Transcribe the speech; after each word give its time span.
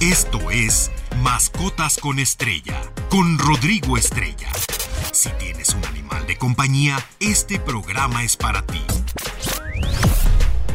Esto 0.00 0.50
es 0.50 0.90
Mascotas 1.22 1.98
con 1.98 2.18
Estrella, 2.18 2.80
con 3.08 3.38
Rodrigo 3.38 3.96
Estrella. 3.96 4.50
Si 5.12 5.30
tienes 5.38 5.72
un 5.74 5.84
animal 5.84 6.26
de 6.26 6.36
compañía, 6.36 6.98
este 7.20 7.60
programa 7.60 8.24
es 8.24 8.36
para 8.36 8.62
ti. 8.66 8.82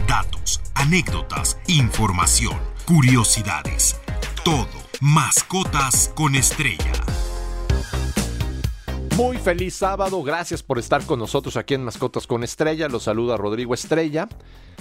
Datos, 0.07 0.61
anécdotas, 0.73 1.59
información, 1.67 2.57
curiosidades. 2.85 3.97
Todo. 4.43 4.67
Mascotas 5.01 6.11
con 6.15 6.35
Estrella. 6.35 6.91
Muy 9.17 9.37
feliz 9.37 9.75
sábado, 9.75 10.23
gracias 10.23 10.63
por 10.63 10.79
estar 10.79 11.05
con 11.05 11.19
nosotros 11.19 11.57
aquí 11.57 11.73
en 11.73 11.83
Mascotas 11.83 12.25
con 12.25 12.43
Estrella. 12.43 12.87
Los 12.87 13.03
saluda 13.03 13.35
Rodrigo 13.35 13.73
Estrella. 13.73 14.29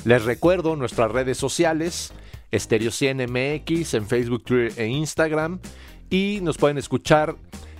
Les 0.05 0.25
recuerdo 0.25 0.77
nuestras 0.77 1.11
redes 1.11 1.39
sociales, 1.39 2.13
Stereo 2.53 2.91
100 2.91 3.31
MX 3.31 3.95
en 3.95 4.07
Facebook, 4.07 4.45
Twitter 4.45 4.73
e 4.77 4.87
Instagram. 4.87 5.61
Y 6.11 6.41
nos 6.43 6.57
pueden 6.57 6.79
escuchar 6.79 7.37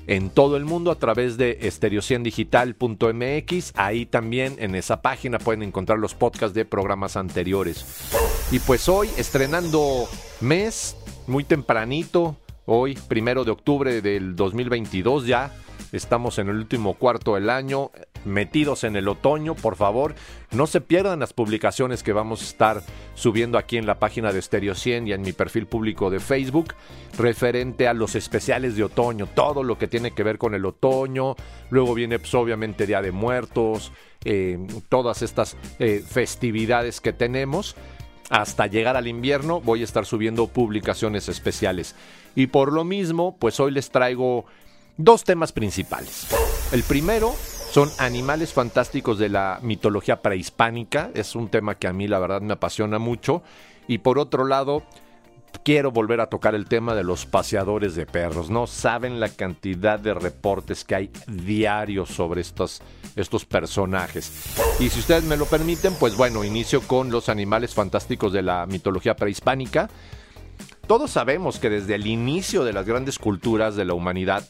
en 0.07 0.31
todo 0.31 0.57
el 0.57 0.65
mundo 0.65 0.91
a 0.91 0.99
través 0.99 1.37
de 1.37 1.59
estereociendigital.mx. 1.63 3.73
Ahí 3.77 4.07
también 4.07 4.57
en 4.59 4.75
esa 4.75 5.03
página 5.03 5.39
pueden 5.39 5.63
encontrar 5.63 5.99
los 5.99 6.15
podcasts 6.15 6.55
de 6.55 6.65
programas 6.65 7.17
anteriores. 7.17 7.85
Y 8.51 8.59
pues 8.61 8.89
hoy 8.89 9.11
estrenando 9.17 10.09
mes, 10.41 10.97
muy 11.27 11.45
tempranito, 11.45 12.37
hoy 12.65 12.99
primero 13.09 13.45
de 13.45 13.51
octubre 13.51 14.01
del 14.01 14.35
2022 14.35 15.27
ya 15.27 15.53
Estamos 15.93 16.39
en 16.39 16.49
el 16.49 16.57
último 16.57 16.95
cuarto 16.95 17.35
del 17.35 17.49
año, 17.49 17.91
metidos 18.25 18.85
en 18.85 18.95
el 18.97 19.09
otoño. 19.09 19.55
Por 19.55 19.77
favor, 19.77 20.15
no 20.51 20.67
se 20.67 20.81
pierdan 20.83 21.21
las 21.21 21.33
publicaciones 21.33 22.03
que 22.03 22.13
vamos 22.13 22.43
a 22.43 22.45
estar 22.45 22.83
subiendo 23.15 23.57
aquí 23.57 23.79
en 23.79 23.87
la 23.87 23.99
página 23.99 24.33
de 24.33 24.43
Stereo 24.43 24.75
100 24.75 25.09
y 25.09 25.13
en 25.13 25.23
mi 25.23 25.33
perfil 25.33 25.67
público 25.67 26.11
de 26.11 26.21
Facebook 26.21 26.75
referente 27.17 27.89
a 27.89 27.95
los 27.95 28.15
especiales 28.17 28.77
de 28.77 28.85
otoño, 28.85 29.27
todo 29.27 29.63
lo 29.63 29.79
que 29.79 29.89
tiene 29.89 30.11
que 30.11 30.23
ver 30.23 30.37
con 30.37 30.55
el 30.55 30.67
otoño. 30.67 31.37
Luego 31.71 31.95
viene 31.95 32.19
pues, 32.19 32.35
obviamente 32.35 32.87
Día 32.87 33.01
de 33.01 33.13
Muertos, 33.13 33.93
eh, 34.25 34.59
todas 34.91 35.23
estas 35.23 35.57
eh, 35.79 36.05
festividades 36.07 37.01
que 37.01 37.15
tenemos 37.15 37.77
hasta 38.31 38.67
llegar 38.67 38.97
al 38.97 39.07
invierno 39.07 39.63
voy 39.63 39.81
a 39.81 39.85
estar 39.85 40.05
subiendo 40.05 40.49
publicaciones 40.49 41.31
especiales. 41.31 41.95
Y 42.35 42.49
por 42.49 42.73
lo 42.73 42.85
mismo, 42.85 43.37
pues 43.39 43.59
hoy 43.59 43.73
les 43.73 43.91
traigo 43.91 44.45
dos 44.99 45.25
temas 45.25 45.53
principales. 45.53 46.27
El 46.73 46.83
primero 46.83 47.35
son 47.71 47.91
animales 47.99 48.53
fantásticos 48.53 49.19
de 49.19 49.31
la 49.31 49.61
mitología 49.63 50.21
prehispánica. 50.21 51.11
Es 51.15 51.35
un 51.35 51.49
tema 51.49 51.77
que 51.77 51.87
a 51.87 51.93
mí 51.95 52.07
la 52.07 52.19
verdad 52.19 52.43
me 52.43 52.53
apasiona 52.53 52.99
mucho. 52.99 53.43
Y 53.87 53.99
por 53.99 54.19
otro 54.19 54.45
lado, 54.45 54.83
quiero 55.65 55.93
volver 55.93 56.21
a 56.21 56.27
tocar 56.27 56.55
el 56.55 56.67
tema 56.67 56.95
de 56.95 57.05
los 57.05 57.25
paseadores 57.25 57.95
de 57.95 58.07
perros. 58.07 58.51
No 58.51 58.67
saben 58.67 59.21
la 59.21 59.29
cantidad 59.29 59.99
de 59.99 60.13
reportes 60.15 60.85
que 60.85 60.95
hay 60.95 61.11
diarios 61.27 62.11
sobre 62.11 62.41
estos, 62.41 62.83
estos 63.17 63.45
personajes. 63.45 64.33
Y 64.81 64.89
si 64.91 64.99
ustedes 64.99 65.25
me 65.25 65.37
lo 65.37 65.47
permiten, 65.47 65.95
pues 65.95 66.17
bueno, 66.17 66.45
inicio 66.45 66.81
con 66.83 67.11
los 67.11 67.29
animales 67.29 67.73
fantásticos 67.73 68.33
de 68.33 68.43
la 68.43 68.67
mitología 68.67 69.15
prehispánica. 69.15 69.89
Todos 70.87 71.11
sabemos 71.11 71.59
que 71.59 71.71
desde 71.71 71.95
el 71.95 72.07
inicio 72.07 72.65
de 72.65 72.73
las 72.73 72.87
grandes 72.87 73.19
culturas 73.19 73.77
de 73.77 73.85
la 73.85 73.95
humanidad, 73.95 74.49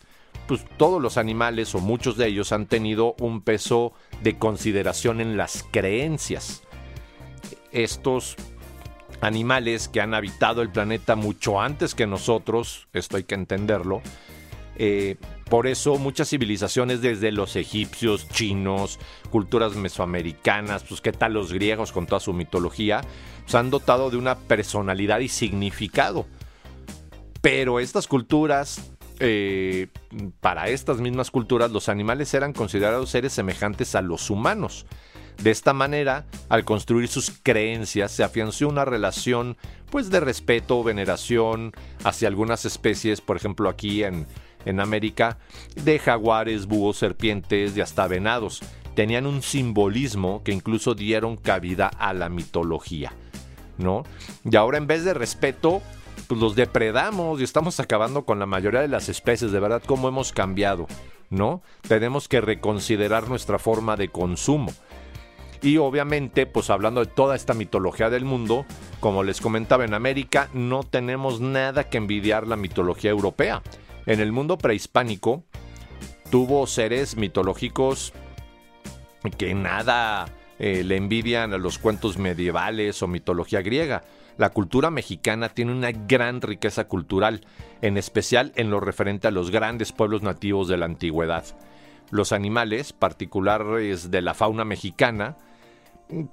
pues 0.49 0.65
todos 0.79 1.01
los 1.01 1.19
animales 1.19 1.75
o 1.75 1.79
muchos 1.79 2.17
de 2.17 2.27
ellos 2.27 2.53
han 2.53 2.67
tenido 2.67 3.15
un 3.21 3.43
peso 3.43 3.93
de 4.23 4.39
consideración 4.39 5.21
en 5.21 5.37
las 5.37 5.63
creencias. 5.71 6.63
Estos 7.71 8.35
animales 9.21 9.89
que 9.89 10.01
han 10.01 10.15
habitado 10.15 10.63
el 10.63 10.71
planeta 10.71 11.17
mucho 11.17 11.61
antes 11.61 11.95
que 11.95 12.07
nosotros, 12.07 12.89
esto 12.95 13.19
hay 13.19 13.25
que 13.25 13.35
entenderlo, 13.35 14.01
eh, 14.77 15.17
por 15.51 15.67
eso 15.67 15.99
muchas 15.99 16.31
civilizaciones 16.31 17.03
desde 17.03 17.31
los 17.31 17.55
egipcios, 17.55 18.27
chinos, 18.29 18.99
culturas 19.31 19.75
mesoamericanas, 19.75 20.85
pues 20.85 21.03
qué 21.03 21.13
tal 21.13 21.35
los 21.35 21.53
griegos 21.53 21.93
con 21.93 22.07
toda 22.07 22.21
su 22.21 22.33
mitología, 22.33 23.03
se 23.03 23.09
pues, 23.43 23.55
han 23.55 23.69
dotado 23.69 24.09
de 24.11 24.17
una 24.17 24.39
personalidad 24.39 25.21
y 25.21 25.29
significado. 25.29 26.27
Pero 27.43 27.81
estas 27.81 28.07
culturas 28.09 28.98
eh, 29.21 29.89
para 30.41 30.69
estas 30.69 30.99
mismas 31.01 31.31
culturas 31.31 31.71
los 31.71 31.89
animales 31.89 32.33
eran 32.35 32.53
considerados 32.53 33.11
seres 33.11 33.33
semejantes 33.33 33.95
a 33.95 34.03
los 34.03 34.31
humanos. 34.31 34.87
De 35.43 35.53
esta 35.53 35.73
manera, 35.73 36.27
al 36.49 36.65
construir 36.65 37.09
sus 37.09 37.31
creencias, 37.31 38.11
se 38.11 38.25
afianzó 38.25 38.69
una 38.69 38.85
relación 38.85 39.57
pues 39.91 40.11
de 40.11 40.21
respeto 40.21 40.83
veneración 40.83 41.73
hacia 42.03 42.29
algunas 42.29 42.65
especies, 42.65 43.21
por 43.21 43.37
ejemplo 43.37 43.69
aquí 43.69 44.03
en, 44.03 44.27
en 44.65 44.81
América, 44.81 45.39
de 45.77 45.99
jaguares, 45.99 46.67
búhos, 46.67 46.99
serpientes 46.99 47.77
y 47.77 47.81
hasta 47.81 48.09
venados. 48.09 48.63
Tenían 48.97 49.27
un 49.27 49.43
simbolismo 49.43 50.43
que 50.43 50.53
incluso 50.53 50.95
dieron 50.95 51.37
cabida 51.37 51.87
a 51.87 52.13
la 52.13 52.29
mitología. 52.29 53.13
¿No? 53.79 54.03
Y 54.45 54.57
ahora 54.57 54.79
en 54.79 54.89
vez 54.89 55.05
de 55.05 55.15
respeto, 55.15 55.83
pues 56.29 56.41
los 56.41 56.55
depredamos 56.55 57.41
y 57.41 57.45
estamos 57.45 57.81
acabando 57.81 58.25
con 58.25 58.39
la 58.39 58.47
mayoría 58.47 58.81
de 58.81 58.89
las 58.89 59.09
especies, 59.09 59.51
de 59.51 59.61
verdad, 59.61 59.83
cómo 59.85 60.09
hemos 60.09 60.33
cambiado, 60.33 60.87
¿no? 61.31 61.63
Tenemos 61.89 62.29
que 62.29 62.41
reconsiderar 62.41 63.29
nuestra 63.29 63.59
forma 63.59 63.97
de 63.97 64.11
consumo. 64.11 64.71
Y 65.63 65.79
obviamente, 65.79 66.47
pues 66.47 66.71
hablando 66.71 67.01
de 67.01 67.11
toda 67.11 67.35
esta 67.35 67.55
mitología 67.55 68.11
del 68.11 68.25
mundo, 68.25 68.67
como 69.01 69.25
les 69.25 69.41
comentaba 69.41 69.85
en 69.85 69.95
América, 69.95 70.51
no 70.53 70.85
tenemos 70.85 71.41
nada 71.41 71.89
que 71.89 71.97
envidiar 71.97 72.47
la 72.47 72.57
mitología 72.57 73.11
europea. 73.11 73.63
En 74.07 74.21
el 74.21 74.31
mundo 74.31 74.59
prehispánico 74.59 75.45
tuvo 76.31 76.67
seres 76.67 77.17
mitológicos 77.17 78.13
que 79.37 79.55
nada 79.55 80.27
eh, 80.59 80.83
le 80.85 80.97
envidian 80.97 81.53
a 81.53 81.59
los 81.59 81.79
cuentos 81.79 82.19
medievales 82.19 83.03
o 83.03 83.07
mitología 83.07 83.63
griega. 83.63 84.03
La 84.37 84.51
cultura 84.51 84.91
mexicana 84.91 85.49
tiene 85.49 85.73
una 85.73 85.91
gran 85.91 86.41
riqueza 86.41 86.87
cultural, 86.87 87.45
en 87.83 87.97
especial 87.97 88.53
en 88.57 88.71
lo 88.71 88.81
referente 88.81 89.29
a 89.29 89.33
los 89.33 89.51
grandes 89.51 89.93
pueblos 89.93 90.23
nativos 90.23 90.69
de 90.69 90.77
la 90.77 90.87
antigüedad. 90.87 91.45
Los 92.11 92.33
animales, 92.33 92.93
particulares 92.93 94.11
de 94.11 94.23
la 94.23 94.35
fauna 94.35 94.65
mexicana, 94.65 95.37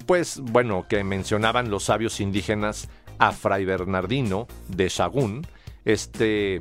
pues 0.06 0.40
bueno, 0.40 0.86
que 0.88 1.04
mencionaban 1.04 1.70
los 1.70 1.86
sabios 1.86 2.20
indígenas 2.20 2.90
a 3.18 3.32
Fray 3.32 3.66
Bernardino 3.66 4.48
de 4.68 4.90
Sagún, 4.90 5.46
este, 5.84 6.60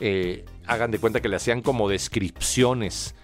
eh, 0.00 0.44
hagan 0.66 0.90
de 0.90 0.98
cuenta 0.98 1.20
que 1.20 1.28
le 1.28 1.36
hacían 1.36 1.62
como 1.62 1.88
descripciones 1.88 3.14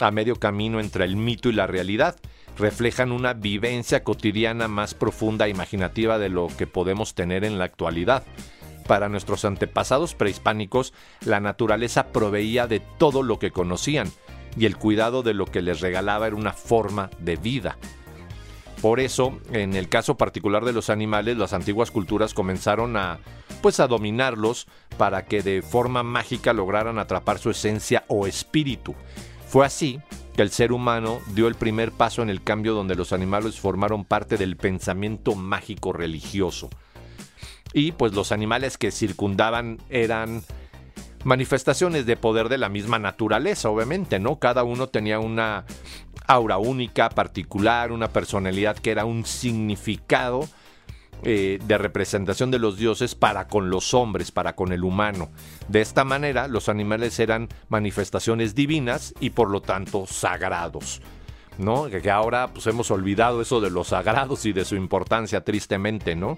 a 0.00 0.10
medio 0.10 0.36
camino 0.36 0.80
entre 0.80 1.04
el 1.04 1.16
mito 1.16 1.48
y 1.48 1.52
la 1.52 1.66
realidad 1.66 2.16
reflejan 2.58 3.12
una 3.12 3.34
vivencia 3.34 4.02
cotidiana 4.04 4.68
más 4.68 4.94
profunda 4.94 5.46
e 5.46 5.50
imaginativa 5.50 6.18
de 6.18 6.28
lo 6.28 6.48
que 6.56 6.66
podemos 6.66 7.14
tener 7.14 7.44
en 7.44 7.58
la 7.58 7.64
actualidad. 7.64 8.24
Para 8.86 9.08
nuestros 9.08 9.44
antepasados 9.44 10.14
prehispánicos, 10.14 10.92
la 11.24 11.40
naturaleza 11.40 12.08
proveía 12.08 12.66
de 12.66 12.80
todo 12.80 13.22
lo 13.22 13.38
que 13.38 13.50
conocían, 13.50 14.10
y 14.56 14.66
el 14.66 14.76
cuidado 14.76 15.22
de 15.22 15.34
lo 15.34 15.46
que 15.46 15.62
les 15.62 15.80
regalaba 15.80 16.26
era 16.26 16.36
una 16.36 16.52
forma 16.52 17.10
de 17.18 17.36
vida. 17.36 17.76
Por 18.80 19.00
eso, 19.00 19.40
en 19.52 19.74
el 19.74 19.88
caso 19.88 20.16
particular 20.16 20.64
de 20.64 20.72
los 20.72 20.90
animales, 20.90 21.36
las 21.36 21.52
antiguas 21.52 21.90
culturas 21.90 22.34
comenzaron 22.34 22.96
a 22.96 23.18
pues 23.62 23.80
a 23.80 23.88
dominarlos 23.88 24.66
para 24.98 25.24
que 25.24 25.42
de 25.42 25.62
forma 25.62 26.02
mágica 26.02 26.52
lograran 26.52 26.98
atrapar 26.98 27.38
su 27.38 27.50
esencia 27.50 28.04
o 28.06 28.26
espíritu. 28.26 28.94
Fue 29.48 29.64
así 29.64 30.00
que 30.36 30.42
el 30.42 30.50
ser 30.50 30.70
humano 30.70 31.20
dio 31.34 31.48
el 31.48 31.54
primer 31.54 31.90
paso 31.92 32.22
en 32.22 32.28
el 32.28 32.42
cambio 32.42 32.74
donde 32.74 32.94
los 32.94 33.12
animales 33.12 33.58
formaron 33.58 34.04
parte 34.04 34.36
del 34.36 34.56
pensamiento 34.56 35.34
mágico 35.34 35.94
religioso. 35.94 36.68
Y 37.72 37.92
pues 37.92 38.12
los 38.12 38.32
animales 38.32 38.76
que 38.76 38.90
circundaban 38.90 39.78
eran 39.88 40.42
manifestaciones 41.24 42.06
de 42.06 42.16
poder 42.16 42.48
de 42.48 42.58
la 42.58 42.68
misma 42.68 42.98
naturaleza, 42.98 43.70
obviamente, 43.70 44.18
¿no? 44.18 44.38
Cada 44.38 44.62
uno 44.62 44.88
tenía 44.88 45.18
una 45.18 45.64
aura 46.26 46.58
única, 46.58 47.08
particular, 47.08 47.90
una 47.90 48.08
personalidad 48.08 48.76
que 48.76 48.90
era 48.90 49.04
un 49.06 49.24
significado 49.24 50.46
eh, 51.22 51.58
de 51.64 51.78
representación 51.78 52.50
de 52.50 52.58
los 52.58 52.76
dioses 52.76 53.14
para 53.14 53.48
con 53.48 53.70
los 53.70 53.94
hombres, 53.94 54.30
para 54.30 54.54
con 54.54 54.72
el 54.72 54.84
humano. 54.84 55.30
De 55.68 55.80
esta 55.80 56.04
manera, 56.04 56.46
los 56.46 56.68
animales 56.68 57.18
eran 57.18 57.48
manifestaciones 57.68 58.54
divinas 58.54 59.14
y 59.20 59.30
por 59.30 59.50
lo 59.50 59.60
tanto 59.60 60.06
sagrados. 60.06 61.00
¿No? 61.58 61.86
Que 61.86 62.10
ahora 62.10 62.48
pues 62.52 62.66
hemos 62.66 62.90
olvidado 62.90 63.40
eso 63.40 63.62
de 63.62 63.70
los 63.70 63.88
sagrados 63.88 64.44
y 64.44 64.52
de 64.52 64.66
su 64.66 64.76
importancia 64.76 65.42
tristemente, 65.42 66.14
¿no? 66.14 66.36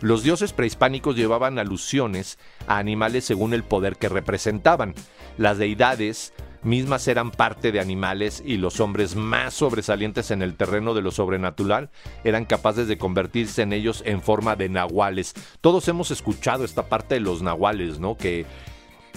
Los 0.00 0.22
dioses 0.22 0.52
prehispánicos 0.52 1.16
llevaban 1.16 1.58
alusiones 1.58 2.38
a 2.68 2.78
animales 2.78 3.24
según 3.24 3.52
el 3.52 3.64
poder 3.64 3.96
que 3.96 4.08
representaban. 4.08 4.94
Las 5.38 5.58
deidades 5.58 6.32
mismas 6.62 7.08
eran 7.08 7.30
parte 7.30 7.72
de 7.72 7.80
animales 7.80 8.42
y 8.44 8.56
los 8.56 8.80
hombres 8.80 9.16
más 9.16 9.54
sobresalientes 9.54 10.30
en 10.30 10.42
el 10.42 10.54
terreno 10.54 10.94
de 10.94 11.02
lo 11.02 11.10
sobrenatural 11.10 11.90
eran 12.24 12.44
capaces 12.44 12.88
de 12.88 12.98
convertirse 12.98 13.62
en 13.62 13.72
ellos 13.72 14.02
en 14.06 14.22
forma 14.22 14.56
de 14.56 14.68
nahuales. 14.68 15.34
Todos 15.60 15.88
hemos 15.88 16.10
escuchado 16.10 16.64
esta 16.64 16.88
parte 16.88 17.14
de 17.14 17.20
los 17.20 17.42
nahuales, 17.42 18.00
¿no? 18.00 18.16
Que 18.16 18.46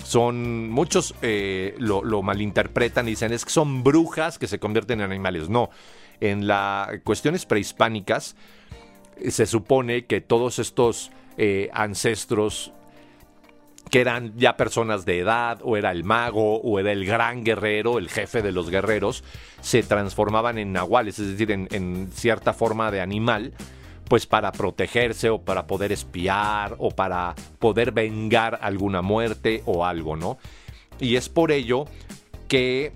son 0.03 0.69
muchos 0.69 1.15
eh, 1.21 1.75
lo, 1.77 2.21
malinterpretan 2.21 3.07
y 3.07 3.11
dicen 3.11 3.33
es 3.33 3.45
que 3.45 3.51
son 3.51 3.83
brujas 3.83 4.39
que 4.39 4.47
se 4.47 4.59
convierten 4.59 5.01
en 5.01 5.11
animales. 5.11 5.49
No, 5.49 5.69
en 6.19 6.47
las 6.47 6.89
cuestiones 7.03 7.45
prehispánicas 7.45 8.35
eh, 9.17 9.31
se 9.31 9.45
supone 9.45 10.05
que 10.05 10.21
todos 10.21 10.59
estos 10.59 11.11
eh, 11.37 11.69
ancestros 11.73 12.71
que 13.91 13.99
eran 13.99 14.33
ya 14.37 14.55
personas 14.55 15.03
de 15.03 15.19
edad, 15.19 15.59
o 15.63 15.75
era 15.75 15.91
el 15.91 16.05
mago, 16.05 16.61
o 16.61 16.79
era 16.79 16.93
el 16.93 17.05
gran 17.05 17.43
guerrero, 17.43 17.97
el 17.97 18.09
jefe 18.09 18.41
de 18.41 18.53
los 18.53 18.69
guerreros, 18.69 19.23
se 19.59 19.83
transformaban 19.83 20.57
en 20.57 20.71
nahuales, 20.71 21.19
es 21.19 21.27
decir, 21.27 21.51
en, 21.51 21.67
en 21.71 22.09
cierta 22.13 22.53
forma 22.53 22.89
de 22.89 23.01
animal, 23.01 23.53
pues 24.05 24.25
para 24.25 24.53
protegerse 24.53 25.29
o 25.29 25.41
para 25.41 25.67
poder 25.67 25.91
espiar 25.91 26.75
o 26.79 26.91
para 26.91 27.35
poder 27.59 27.91
vengar 27.91 28.59
alguna 28.61 29.01
muerte 29.01 29.61
o 29.65 29.85
algo, 29.85 30.15
¿no? 30.15 30.37
Y 30.97 31.17
es 31.17 31.27
por 31.27 31.51
ello 31.51 31.85
que 32.47 32.93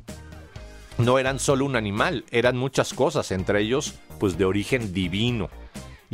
no 0.97 1.19
eran 1.19 1.39
solo 1.39 1.65
un 1.65 1.75
animal, 1.75 2.23
eran 2.31 2.55
muchas 2.55 2.93
cosas, 2.93 3.31
entre 3.31 3.59
ellos 3.59 3.99
pues 4.17 4.37
de 4.37 4.45
origen 4.45 4.93
divino 4.93 5.49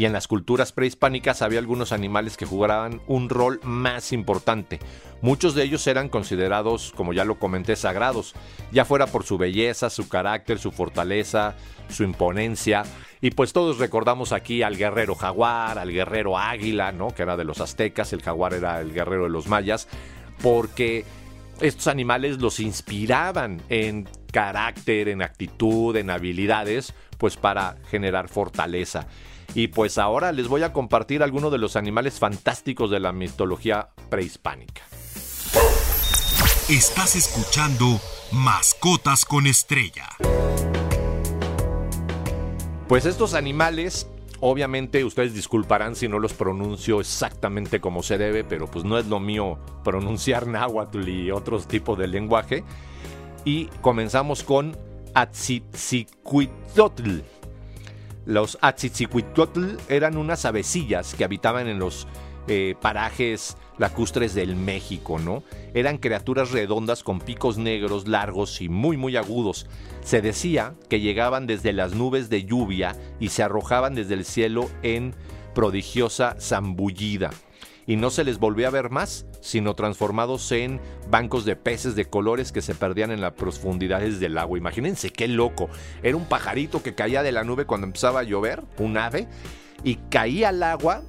y 0.01 0.05
en 0.05 0.13
las 0.13 0.27
culturas 0.27 0.71
prehispánicas 0.71 1.43
había 1.43 1.59
algunos 1.59 1.91
animales 1.91 2.35
que 2.35 2.47
jugaban 2.47 3.03
un 3.05 3.29
rol 3.29 3.59
más 3.61 4.13
importante. 4.13 4.79
Muchos 5.21 5.53
de 5.53 5.61
ellos 5.61 5.85
eran 5.85 6.09
considerados, 6.09 6.91
como 6.97 7.13
ya 7.13 7.23
lo 7.23 7.37
comenté, 7.37 7.75
sagrados, 7.75 8.33
ya 8.71 8.83
fuera 8.83 9.05
por 9.05 9.25
su 9.25 9.37
belleza, 9.37 9.91
su 9.91 10.09
carácter, 10.09 10.57
su 10.57 10.71
fortaleza, 10.71 11.55
su 11.87 12.01
imponencia. 12.01 12.81
Y 13.21 13.29
pues 13.29 13.53
todos 13.53 13.77
recordamos 13.77 14.31
aquí 14.31 14.63
al 14.63 14.75
guerrero 14.75 15.13
jaguar, 15.13 15.77
al 15.77 15.91
guerrero 15.91 16.35
águila, 16.35 16.91
¿no? 16.91 17.13
Que 17.13 17.21
era 17.21 17.37
de 17.37 17.43
los 17.43 17.61
aztecas, 17.61 18.11
el 18.11 18.23
jaguar 18.23 18.55
era 18.55 18.81
el 18.81 18.93
guerrero 18.93 19.25
de 19.25 19.29
los 19.29 19.47
mayas, 19.47 19.87
porque 20.41 21.05
estos 21.59 21.85
animales 21.85 22.39
los 22.39 22.59
inspiraban 22.59 23.61
en 23.69 24.09
carácter, 24.31 25.09
en 25.09 25.21
actitud, 25.21 25.95
en 25.95 26.09
habilidades, 26.09 26.95
pues 27.19 27.37
para 27.37 27.77
generar 27.91 28.29
fortaleza. 28.29 29.05
Y 29.53 29.67
pues 29.67 29.97
ahora 29.97 30.31
les 30.31 30.47
voy 30.47 30.63
a 30.63 30.71
compartir 30.71 31.23
algunos 31.23 31.51
de 31.51 31.57
los 31.57 31.75
animales 31.75 32.19
fantásticos 32.19 32.89
de 32.89 33.01
la 33.01 33.11
mitología 33.11 33.89
prehispánica. 34.09 34.83
Estás 36.69 37.17
escuchando 37.17 37.99
Mascotas 38.31 39.25
con 39.25 39.45
Estrella. 39.45 40.07
Pues 42.87 43.05
estos 43.05 43.33
animales, 43.33 44.07
obviamente 44.39 45.03
ustedes 45.03 45.33
disculparán 45.33 45.97
si 45.97 46.07
no 46.07 46.19
los 46.19 46.31
pronuncio 46.33 47.01
exactamente 47.01 47.81
como 47.81 48.03
se 48.03 48.17
debe, 48.17 48.45
pero 48.45 48.67
pues 48.67 48.85
no 48.85 48.97
es 48.97 49.07
lo 49.07 49.19
mío 49.19 49.59
pronunciar 49.83 50.47
náhuatl 50.47 51.09
y 51.09 51.31
otros 51.31 51.67
tipos 51.67 51.97
de 51.97 52.07
lenguaje. 52.07 52.63
Y 53.43 53.65
comenzamos 53.81 54.43
con 54.43 54.77
Atzitzicuitlotl 55.13 57.19
los 58.25 58.57
Atzitzicuitlotl 58.61 59.77
eran 59.89 60.17
unas 60.17 60.45
avecillas 60.45 61.15
que 61.15 61.23
habitaban 61.23 61.67
en 61.67 61.79
los 61.79 62.07
eh, 62.47 62.75
parajes 62.81 63.57
lacustres 63.77 64.33
del 64.33 64.55
México, 64.55 65.19
¿no? 65.19 65.43
Eran 65.73 65.97
criaturas 65.97 66.51
redondas 66.51 67.03
con 67.03 67.19
picos 67.19 67.57
negros, 67.57 68.07
largos 68.07 68.61
y 68.61 68.69
muy 68.69 68.97
muy 68.97 69.15
agudos. 69.15 69.67
Se 70.03 70.21
decía 70.21 70.75
que 70.89 70.99
llegaban 70.99 71.47
desde 71.47 71.73
las 71.73 71.93
nubes 71.93 72.29
de 72.29 72.43
lluvia 72.43 72.95
y 73.19 73.29
se 73.29 73.43
arrojaban 73.43 73.95
desde 73.95 74.15
el 74.15 74.25
cielo 74.25 74.69
en 74.83 75.15
prodigiosa 75.53 76.35
zambullida 76.39 77.31
y 77.85 77.95
no 77.95 78.09
se 78.09 78.23
les 78.23 78.39
volvió 78.39 78.67
a 78.67 78.71
ver 78.71 78.89
más, 78.89 79.25
sino 79.41 79.73
transformados 79.73 80.51
en 80.51 80.79
bancos 81.09 81.43
de 81.43 81.55
peces 81.55 81.95
de 81.95 82.05
colores 82.05 82.51
que 82.51 82.61
se 82.61 82.75
perdían 82.75 83.11
en 83.11 83.19
las 83.19 83.33
profundidades 83.33 84.19
del 84.19 84.37
agua. 84.37 84.57
Imagínense 84.57 85.09
qué 85.09 85.27
loco. 85.27 85.69
Era 86.01 86.15
un 86.15 86.25
pajarito 86.25 86.81
que 86.81 86.95
caía 86.95 87.23
de 87.23 87.33
la 87.33 87.43
nube 87.43 87.65
cuando 87.65 87.87
empezaba 87.87 88.21
a 88.21 88.23
llover, 88.23 88.63
un 88.77 88.97
ave, 88.97 89.27
y 89.83 89.95
caía 90.09 90.49
al 90.49 90.63
agua 90.63 91.01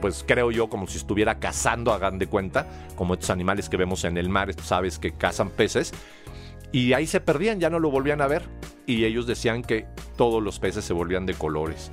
pues 0.00 0.24
creo 0.26 0.50
yo 0.50 0.68
como 0.68 0.86
si 0.86 0.98
estuviera 0.98 1.38
cazando, 1.38 1.92
hagan 1.92 2.18
de 2.18 2.26
cuenta, 2.26 2.66
como 2.96 3.14
estos 3.14 3.30
animales 3.30 3.68
que 3.68 3.76
vemos 3.76 4.04
en 4.04 4.16
el 4.16 4.28
mar, 4.28 4.50
estos 4.50 4.72
aves 4.72 4.98
que 4.98 5.12
cazan 5.12 5.50
peces, 5.50 5.92
y 6.72 6.92
ahí 6.92 7.06
se 7.06 7.20
perdían, 7.20 7.60
ya 7.60 7.70
no 7.70 7.78
lo 7.78 7.90
volvían 7.90 8.20
a 8.20 8.26
ver, 8.26 8.48
y 8.86 9.04
ellos 9.04 9.26
decían 9.26 9.62
que 9.62 9.86
todos 10.16 10.42
los 10.42 10.58
peces 10.58 10.84
se 10.84 10.92
volvían 10.92 11.26
de 11.26 11.34
colores. 11.34 11.90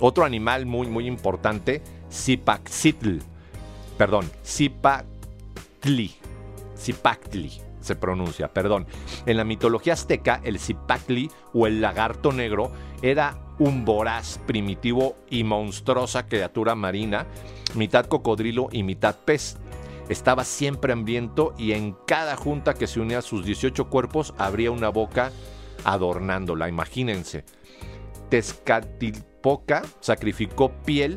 Otro 0.00 0.24
animal 0.24 0.66
muy, 0.66 0.86
muy 0.86 1.06
importante, 1.06 1.82
Zipaxitl, 2.10 3.18
perdón, 3.98 4.30
Zipactli, 5.80 6.10
Zipactli 6.76 7.52
se 7.80 7.96
pronuncia, 7.96 8.52
perdón. 8.52 8.86
En 9.24 9.38
la 9.38 9.44
mitología 9.44 9.94
azteca, 9.94 10.40
el 10.44 10.58
Zipactli 10.58 11.30
o 11.54 11.66
el 11.66 11.80
lagarto 11.80 12.32
negro 12.32 12.70
era 13.00 13.38
un 13.58 13.86
voraz, 13.86 14.38
primitivo 14.46 15.16
y 15.30 15.42
monstruosa 15.44 16.26
criatura 16.26 16.74
marina, 16.74 17.26
mitad 17.74 18.04
cocodrilo 18.04 18.68
y 18.70 18.82
mitad 18.82 19.16
pez. 19.24 19.56
Estaba 20.10 20.44
siempre 20.44 20.92
hambriento 20.92 21.54
y 21.56 21.72
en 21.72 21.96
cada 22.06 22.36
junta 22.36 22.74
que 22.74 22.86
se 22.86 23.00
unía 23.00 23.20
a 23.20 23.22
sus 23.22 23.46
18 23.46 23.88
cuerpos 23.88 24.34
habría 24.36 24.70
una 24.70 24.90
boca 24.90 25.32
adornándola, 25.84 26.68
imagínense. 26.68 27.44
Tezcatlipoca 28.28 29.82
sacrificó 30.00 30.72
piel 30.84 31.16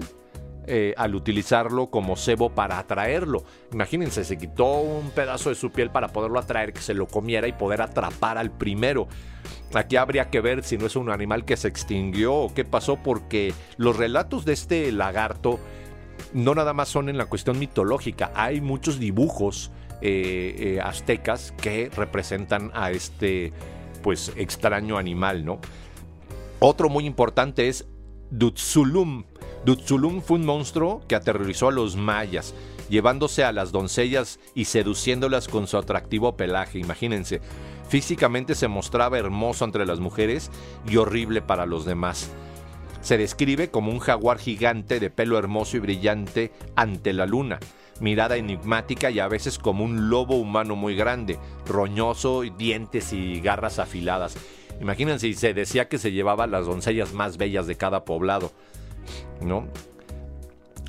eh, 0.65 0.93
al 0.97 1.15
utilizarlo 1.15 1.89
como 1.89 2.15
cebo 2.15 2.49
para 2.49 2.79
atraerlo. 2.79 3.43
Imagínense, 3.71 4.23
se 4.23 4.37
quitó 4.37 4.81
un 4.81 5.11
pedazo 5.11 5.49
de 5.49 5.55
su 5.55 5.71
piel 5.71 5.89
para 5.89 6.09
poderlo 6.09 6.39
atraer, 6.39 6.73
que 6.73 6.81
se 6.81 6.93
lo 6.93 7.07
comiera 7.07 7.47
y 7.47 7.53
poder 7.53 7.81
atrapar 7.81 8.37
al 8.37 8.51
primero. 8.51 9.07
Aquí 9.73 9.95
habría 9.95 10.29
que 10.29 10.41
ver 10.41 10.63
si 10.63 10.77
no 10.77 10.85
es 10.85 10.95
un 10.95 11.09
animal 11.09 11.45
que 11.45 11.57
se 11.57 11.67
extinguió 11.67 12.33
o 12.33 12.53
qué 12.53 12.63
pasó, 12.65 12.97
porque 12.97 13.53
los 13.77 13.97
relatos 13.97 14.45
de 14.45 14.53
este 14.53 14.91
lagarto 14.91 15.59
no 16.33 16.55
nada 16.55 16.73
más 16.73 16.89
son 16.89 17.09
en 17.09 17.17
la 17.17 17.25
cuestión 17.25 17.59
mitológica, 17.59 18.31
hay 18.35 18.61
muchos 18.61 18.99
dibujos 18.99 19.71
eh, 20.01 20.55
eh, 20.57 20.81
aztecas 20.81 21.53
que 21.61 21.89
representan 21.95 22.71
a 22.73 22.91
este 22.91 23.53
pues 24.01 24.33
extraño 24.35 24.97
animal, 24.97 25.45
¿no? 25.45 25.59
Otro 26.59 26.89
muy 26.89 27.05
importante 27.05 27.67
es 27.67 27.87
Dutsulum, 28.29 29.25
Dutsulum 29.65 30.21
fue 30.21 30.37
un 30.37 30.45
monstruo 30.45 31.01
que 31.07 31.15
aterrorizó 31.15 31.69
a 31.69 31.71
los 31.71 31.95
mayas, 31.95 32.53
llevándose 32.89 33.45
a 33.45 33.53
las 33.53 33.71
doncellas 33.71 34.39
y 34.53 34.65
seduciéndolas 34.65 35.47
con 35.47 35.67
su 35.67 35.77
atractivo 35.77 36.35
pelaje, 36.35 36.79
imagínense. 36.79 37.39
Físicamente 37.87 38.55
se 38.55 38.67
mostraba 38.67 39.17
hermoso 39.17 39.63
entre 39.63 39.85
las 39.85 39.99
mujeres 39.99 40.51
y 40.87 40.97
horrible 40.97 41.41
para 41.41 41.65
los 41.65 41.85
demás. 41.85 42.29
Se 43.01 43.17
describe 43.17 43.69
como 43.69 43.91
un 43.91 43.99
jaguar 43.99 44.37
gigante 44.37 44.99
de 44.99 45.09
pelo 45.09 45.37
hermoso 45.37 45.77
y 45.77 45.79
brillante 45.79 46.51
ante 46.75 47.13
la 47.13 47.25
luna, 47.25 47.59
mirada 47.99 48.35
enigmática 48.37 49.11
y 49.11 49.19
a 49.19 49.27
veces 49.27 49.59
como 49.59 49.85
un 49.85 50.09
lobo 50.09 50.35
humano 50.35 50.75
muy 50.75 50.95
grande, 50.95 51.39
roñoso, 51.65 52.41
dientes 52.57 53.13
y 53.13 53.39
garras 53.39 53.79
afiladas. 53.79 54.35
Imagínense, 54.81 55.33
se 55.33 55.53
decía 55.53 55.87
que 55.87 55.97
se 55.97 56.11
llevaba 56.11 56.47
las 56.47 56.65
doncellas 56.65 57.13
más 57.13 57.37
bellas 57.37 57.67
de 57.67 57.75
cada 57.75 58.03
poblado. 58.03 58.51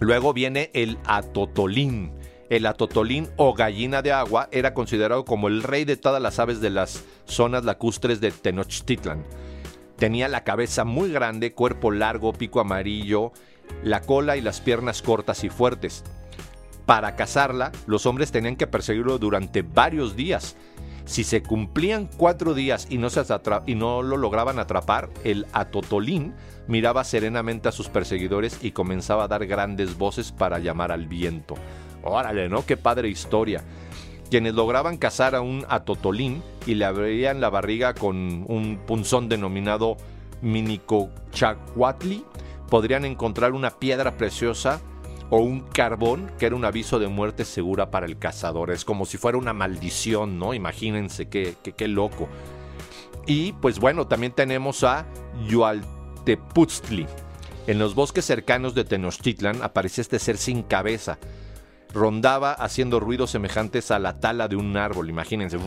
Luego 0.00 0.33
viene 0.33 0.71
el 0.75 0.99
atotolín. 1.06 2.12
El 2.50 2.66
atotolín 2.66 3.28
o 3.37 3.54
gallina 3.54 4.02
de 4.02 4.12
agua 4.12 4.49
era 4.52 4.75
considerado 4.75 5.25
como 5.25 5.49
el 5.49 5.62
rey 5.62 5.85
de 5.85 5.97
todas 5.97 6.21
las 6.21 6.38
aves 6.38 6.61
de 6.61 6.71
las 6.71 7.04
zonas 7.25 7.64
lacustres 7.64 8.21
de 8.21 8.30
Tenochtitlan. 8.30 9.25
Tenía 9.97 10.28
la 10.28 10.44
cabeza 10.44 10.85
muy 10.85 11.11
grande, 11.11 11.52
cuerpo 11.52 11.90
largo, 11.90 12.33
pico 12.33 12.61
amarillo, 12.61 13.33
la 13.83 14.00
cola 14.00 14.37
y 14.37 14.40
las 14.40 14.61
piernas 14.61 15.02
cortas 15.02 15.44
y 15.44 15.49
fuertes. 15.49 16.04
Para 16.87 17.16
cazarla, 17.16 17.73
los 17.87 18.04
hombres 18.04 18.30
tenían 18.30 18.56
que 18.56 18.66
perseguirlo 18.66 19.18
durante 19.18 19.62
varios 19.62 20.16
días. 20.16 20.56
Si 21.06 21.25
se 21.25 21.42
cumplían 21.42 22.09
cuatro 22.16 22.54
días 22.54 22.87
y 22.90 22.99
no, 22.99 23.09
se 23.11 23.23
y 23.66 23.75
no 23.75 24.02
lo 24.02 24.16
lograban 24.16 24.59
atrapar, 24.59 25.11
el 25.23 25.47
atotolín 25.52 26.35
miraba 26.66 27.04
serenamente 27.04 27.68
a 27.68 27.73
sus 27.73 27.88
perseguidores 27.88 28.59
y 28.62 28.73
comenzaba 28.73 29.25
a 29.25 29.28
dar 29.28 29.47
grandes 29.47 29.97
voces 29.99 30.33
para 30.33 30.59
llamar 30.59 30.92
al 30.92 31.06
viento. 31.06 31.54
Órale, 32.02 32.49
¿no? 32.49 32.64
Qué 32.66 32.76
padre 32.76 33.09
historia. 33.09 33.64
Quienes 34.30 34.54
lograban 34.54 34.97
cazar 34.97 35.35
a 35.35 35.40
un 35.40 35.64
atotolín 35.68 36.42
y 36.66 36.75
le 36.75 36.85
abrían 36.85 37.40
la 37.40 37.50
barriga 37.50 37.94
con 37.94 38.44
un 38.49 38.80
punzón 38.87 39.28
denominado 39.28 39.97
minicochacuatli, 40.42 42.25
podrían 42.68 43.04
encontrar 43.04 43.52
una 43.52 43.71
piedra 43.71 44.16
preciosa 44.16 44.80
o 45.30 45.38
un 45.38 45.61
carbón 45.61 46.30
que 46.38 46.47
era 46.47 46.56
un 46.56 46.64
aviso 46.64 46.99
de 46.99 47.09
muerte 47.09 47.44
segura 47.44 47.90
para 47.90 48.06
el 48.06 48.18
cazador. 48.18 48.71
Es 48.71 48.85
como 48.85 49.06
si 49.06 49.18
fuera 49.18 49.38
una 49.38 49.52
maldición, 49.52 50.38
¿no? 50.38 50.54
Imagínense 50.54 51.28
qué, 51.28 51.54
qué, 51.62 51.88
loco. 51.88 52.28
Y 53.26 53.52
pues 53.52 53.78
bueno, 53.78 54.06
también 54.06 54.33
tenemos 54.33 54.85
a 54.85 55.06
Yualteputztli. 56.25 57.07
En 57.66 57.78
los 57.78 57.95
bosques 57.95 58.25
cercanos 58.25 58.75
de 58.75 58.85
Tenochtitlan 58.85 59.62
aparecía 59.62 60.02
este 60.02 60.19
ser 60.19 60.37
sin 60.37 60.62
cabeza. 60.62 61.19
Rondaba 61.93 62.52
haciendo 62.52 63.00
ruidos 63.00 63.31
semejantes 63.31 63.90
a 63.90 63.99
la 63.99 64.19
tala 64.19 64.49
de 64.49 64.57
un 64.57 64.76
árbol, 64.76 65.09
imagínense. 65.09 65.59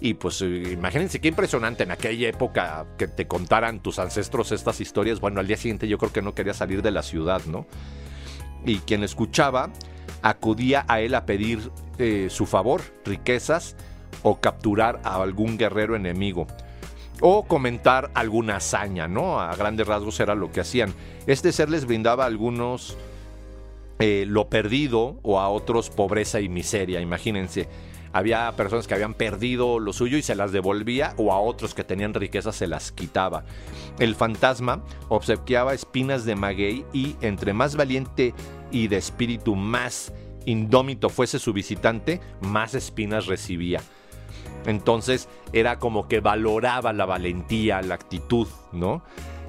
Y 0.00 0.14
pues 0.14 0.42
eh, 0.42 0.72
imagínense 0.72 1.20
qué 1.20 1.28
impresionante 1.28 1.84
en 1.84 1.90
aquella 1.90 2.28
época 2.28 2.86
que 2.98 3.06
te 3.06 3.26
contaran 3.26 3.80
tus 3.80 3.98
ancestros 3.98 4.52
estas 4.52 4.80
historias. 4.80 5.20
Bueno, 5.20 5.40
al 5.40 5.46
día 5.46 5.56
siguiente 5.56 5.88
yo 5.88 5.98
creo 5.98 6.12
que 6.12 6.22
no 6.22 6.34
quería 6.34 6.54
salir 6.54 6.82
de 6.82 6.90
la 6.90 7.02
ciudad, 7.02 7.42
¿no? 7.46 7.66
Y 8.64 8.78
quien 8.80 9.04
escuchaba 9.04 9.70
acudía 10.22 10.84
a 10.88 11.00
él 11.00 11.14
a 11.14 11.26
pedir 11.26 11.70
eh, 11.98 12.28
su 12.30 12.46
favor, 12.46 12.82
riquezas 13.04 13.76
o 14.22 14.40
capturar 14.40 15.00
a 15.04 15.22
algún 15.22 15.56
guerrero 15.56 15.94
enemigo 15.94 16.46
o 17.20 17.44
comentar 17.44 18.10
alguna 18.14 18.56
hazaña, 18.56 19.08
¿no? 19.08 19.40
A 19.40 19.54
grandes 19.56 19.86
rasgos 19.86 20.20
era 20.20 20.34
lo 20.34 20.52
que 20.52 20.60
hacían. 20.60 20.92
Este 21.26 21.52
ser 21.52 21.70
les 21.70 21.86
brindaba 21.86 22.24
a 22.24 22.26
algunos 22.26 22.96
eh, 23.98 24.24
lo 24.28 24.48
perdido 24.48 25.18
o 25.22 25.40
a 25.40 25.48
otros 25.48 25.90
pobreza 25.90 26.40
y 26.40 26.48
miseria, 26.48 27.00
imagínense. 27.00 27.68
Había 28.12 28.50
personas 28.56 28.86
que 28.86 28.94
habían 28.94 29.14
perdido 29.14 29.78
lo 29.78 29.92
suyo 29.92 30.16
y 30.16 30.22
se 30.22 30.34
las 30.34 30.52
devolvía 30.52 31.12
o 31.18 31.32
a 31.32 31.40
otros 31.40 31.74
que 31.74 31.84
tenían 31.84 32.14
riqueza 32.14 32.52
se 32.52 32.66
las 32.66 32.92
quitaba. 32.92 33.44
El 33.98 34.14
fantasma 34.14 34.82
obsequiaba 35.08 35.74
espinas 35.74 36.24
de 36.24 36.34
maguey 36.34 36.84
y 36.92 37.16
entre 37.20 37.52
más 37.52 37.76
valiente 37.76 38.32
y 38.70 38.88
de 38.88 38.96
espíritu 38.96 39.54
más 39.54 40.12
indómito 40.46 41.10
fuese 41.10 41.38
su 41.38 41.52
visitante, 41.52 42.20
más 42.40 42.74
espinas 42.74 43.26
recibía. 43.26 43.82
Entonces 44.66 45.28
era 45.52 45.78
como 45.78 46.08
que 46.08 46.20
valoraba 46.20 46.92
la 46.92 47.06
valentía, 47.06 47.80
la 47.82 47.94
actitud, 47.94 48.48
¿no? 48.72 49.02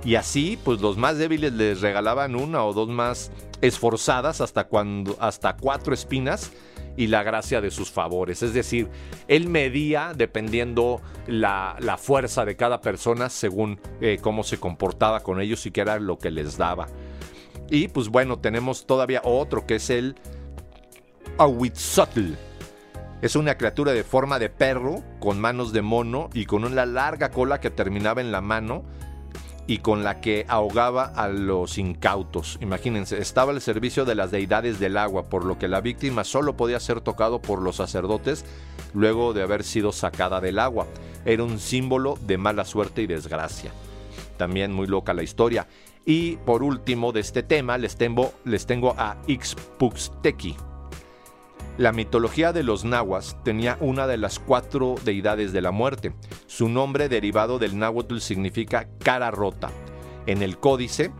Y 0.06 0.16
así, 0.16 0.58
pues 0.64 0.80
los 0.80 0.96
más 0.96 1.18
débiles 1.18 1.54
les 1.54 1.82
regalaban 1.82 2.36
una 2.36 2.64
o 2.64 2.74
dos 2.74 2.88
más 2.88 3.32
esforzadas 3.62 4.42
hasta 4.42 4.68
cuando 4.68 5.18
hasta 5.20 5.58
cuatro 5.58 5.94
espinas 5.94 6.52
y 6.96 7.08
la 7.08 7.24
gracia 7.24 7.62
de 7.62 7.72
sus 7.72 7.92
favores. 7.92 8.44
Es 8.44 8.54
decir, 8.54 8.90
él 9.28 9.50
medía 9.50 10.14
dependiendo 10.16 11.02
la, 11.28 11.76
fuerza 12.00 12.46
de 12.46 12.56
cada 12.56 12.82
persona 12.82 13.30
según 13.30 13.80
eh, 14.02 14.20
cómo 14.22 14.44
se 14.44 14.60
comportaba 14.60 15.22
con 15.22 15.42
ellos 15.42 15.66
y 15.66 15.72
qué 15.72 15.82
era 15.82 16.00
lo 16.00 16.18
que 16.18 16.32
les 16.32 16.58
daba. 16.58 16.88
Y 17.70 17.88
pues 17.90 18.10
bueno, 18.10 18.40
tenemos 18.40 18.86
todavía 18.86 19.22
otro 19.24 19.66
que 19.66 19.76
es 19.76 19.90
el 19.90 20.16
Ahuitzotl. 21.38 22.34
Es 23.22 23.36
una 23.36 23.58
criatura 23.58 23.94
de 23.94 24.04
forma 24.04 24.38
de 24.38 24.50
perro, 24.50 25.02
con 25.20 25.40
manos 25.40 25.74
de 25.74 25.82
mono 25.82 26.30
y 26.34 26.46
con 26.46 26.64
una 26.64 26.86
larga 26.86 27.32
cola 27.32 27.60
que 27.60 27.72
terminaba 27.72 28.22
en 28.22 28.32
la 28.32 28.42
mano 28.42 28.84
y 29.66 29.80
con 29.80 30.04
la 30.04 30.22
que 30.22 30.46
ahogaba 30.48 31.06
a 31.06 31.28
los 31.28 31.80
incautos. 31.80 32.60
Imagínense, 32.62 33.18
estaba 33.18 33.52
al 33.52 33.62
servicio 33.62 34.06
de 34.06 34.14
las 34.14 34.30
deidades 34.30 34.80
del 34.80 34.98
agua, 34.98 35.30
por 35.30 35.46
lo 35.46 35.58
que 35.58 35.68
la 35.68 35.82
víctima 35.82 36.24
solo 36.24 36.56
podía 36.56 36.80
ser 36.80 37.02
tocado 37.02 37.42
por 37.42 37.62
los 37.62 37.78
sacerdotes 37.78 38.46
luego 38.94 39.34
de 39.34 39.42
haber 39.42 39.64
sido 39.64 39.92
sacada 39.92 40.40
del 40.40 40.60
agua. 40.60 40.86
Era 41.26 41.44
un 41.44 41.58
símbolo 41.58 42.20
de 42.22 42.38
mala 42.38 42.66
suerte 42.66 43.02
y 43.02 43.08
desgracia. 43.08 43.72
También 44.38 44.72
muy 44.72 44.86
loca 44.86 45.16
la 45.16 45.24
historia. 45.24 45.68
Y 46.06 46.38
por 46.38 46.62
último 46.64 47.12
de 47.12 47.20
este 47.20 47.42
tema 47.44 47.78
les 47.80 47.98
tengo, 47.98 48.32
les 48.46 48.68
tengo 48.68 48.94
a 48.98 49.18
Ixpuxtequi. 49.28 50.56
La 51.78 51.92
mitología 51.92 52.54
de 52.54 52.64
los 52.64 52.86
nahuas 52.86 53.38
tenía 53.44 53.78
una 53.80 54.08
de 54.08 54.18
las 54.18 54.40
cuatro 54.40 54.96
deidades 55.06 55.54
de 55.54 55.62
la 55.62 55.70
muerte. 55.70 56.12
Su 56.48 56.70
nombre 56.70 57.08
derivado 57.08 57.60
del 57.60 57.78
náhuatl 57.78 58.18
significa 58.18 58.88
cara 58.98 59.30
rota. 59.30 59.70
En 60.26 60.42
el 60.42 60.58
códice, 60.58 61.12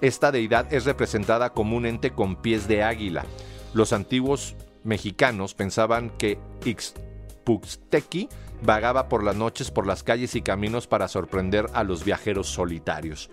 esta 0.00 0.32
deidad 0.32 0.72
es 0.72 0.84
representada 0.84 1.50
como 1.50 1.76
un 1.76 1.86
ente 1.86 2.10
con 2.10 2.34
pies 2.34 2.66
de 2.66 2.82
águila. 2.82 3.24
Los 3.72 3.92
antiguos 3.92 4.56
mexicanos 4.82 5.54
pensaban 5.54 6.10
que 6.10 6.40
Ixpuxtequi 6.64 8.28
vagaba 8.62 9.08
por 9.08 9.22
las 9.22 9.36
noches 9.36 9.70
por 9.70 9.86
las 9.86 10.02
calles 10.02 10.34
y 10.34 10.42
caminos 10.42 10.88
para 10.88 11.06
sorprender 11.06 11.66
a 11.72 11.84
los 11.84 12.04
viajeros 12.04 12.48
solitarios. 12.48 13.30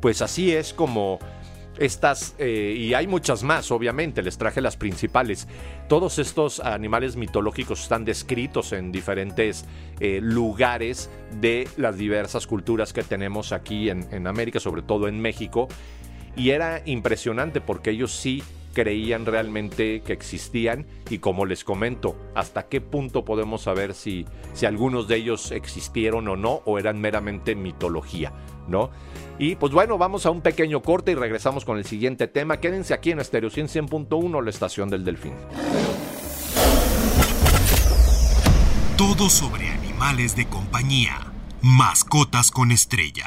Pues 0.00 0.22
así 0.22 0.52
es 0.52 0.74
como 0.74 1.20
estas, 1.78 2.34
eh, 2.38 2.74
y 2.76 2.94
hay 2.94 3.06
muchas 3.06 3.42
más, 3.42 3.70
obviamente, 3.70 4.22
les 4.22 4.38
traje 4.38 4.60
las 4.60 4.76
principales. 4.76 5.48
Todos 5.88 6.18
estos 6.18 6.60
animales 6.60 7.16
mitológicos 7.16 7.82
están 7.82 8.04
descritos 8.04 8.72
en 8.72 8.92
diferentes 8.92 9.64
eh, 9.98 10.20
lugares 10.22 11.10
de 11.40 11.68
las 11.76 11.96
diversas 11.96 12.46
culturas 12.46 12.92
que 12.92 13.02
tenemos 13.02 13.52
aquí 13.52 13.90
en, 13.90 14.06
en 14.12 14.26
América, 14.26 14.60
sobre 14.60 14.82
todo 14.82 15.08
en 15.08 15.20
México. 15.20 15.68
Y 16.36 16.50
era 16.50 16.82
impresionante 16.84 17.60
porque 17.60 17.90
ellos 17.90 18.12
sí 18.12 18.42
creían 18.72 19.26
realmente 19.26 20.02
que 20.02 20.12
existían 20.12 20.86
y 21.08 21.18
como 21.18 21.46
les 21.46 21.64
comento, 21.64 22.16
hasta 22.34 22.68
qué 22.68 22.80
punto 22.80 23.24
podemos 23.24 23.62
saber 23.62 23.94
si, 23.94 24.26
si 24.52 24.66
algunos 24.66 25.08
de 25.08 25.16
ellos 25.16 25.50
existieron 25.50 26.28
o 26.28 26.36
no 26.36 26.62
o 26.64 26.78
eran 26.78 27.00
meramente 27.00 27.54
mitología, 27.54 28.32
¿no? 28.68 28.90
Y 29.38 29.56
pues 29.56 29.72
bueno, 29.72 29.98
vamos 29.98 30.26
a 30.26 30.30
un 30.30 30.42
pequeño 30.42 30.82
corte 30.82 31.12
y 31.12 31.14
regresamos 31.14 31.64
con 31.64 31.78
el 31.78 31.84
siguiente 31.84 32.28
tema. 32.28 32.58
Quédense 32.58 32.94
aquí 32.94 33.10
en 33.10 33.20
Estéreo 33.20 33.50
100.1, 33.50 34.42
la 34.42 34.50
estación 34.50 34.90
del 34.90 35.04
Delfín. 35.04 35.32
Todo 38.96 39.30
sobre 39.30 39.66
animales 39.68 40.36
de 40.36 40.46
compañía. 40.46 41.32
Mascotas 41.62 42.50
con 42.50 42.70
estrella. 42.70 43.26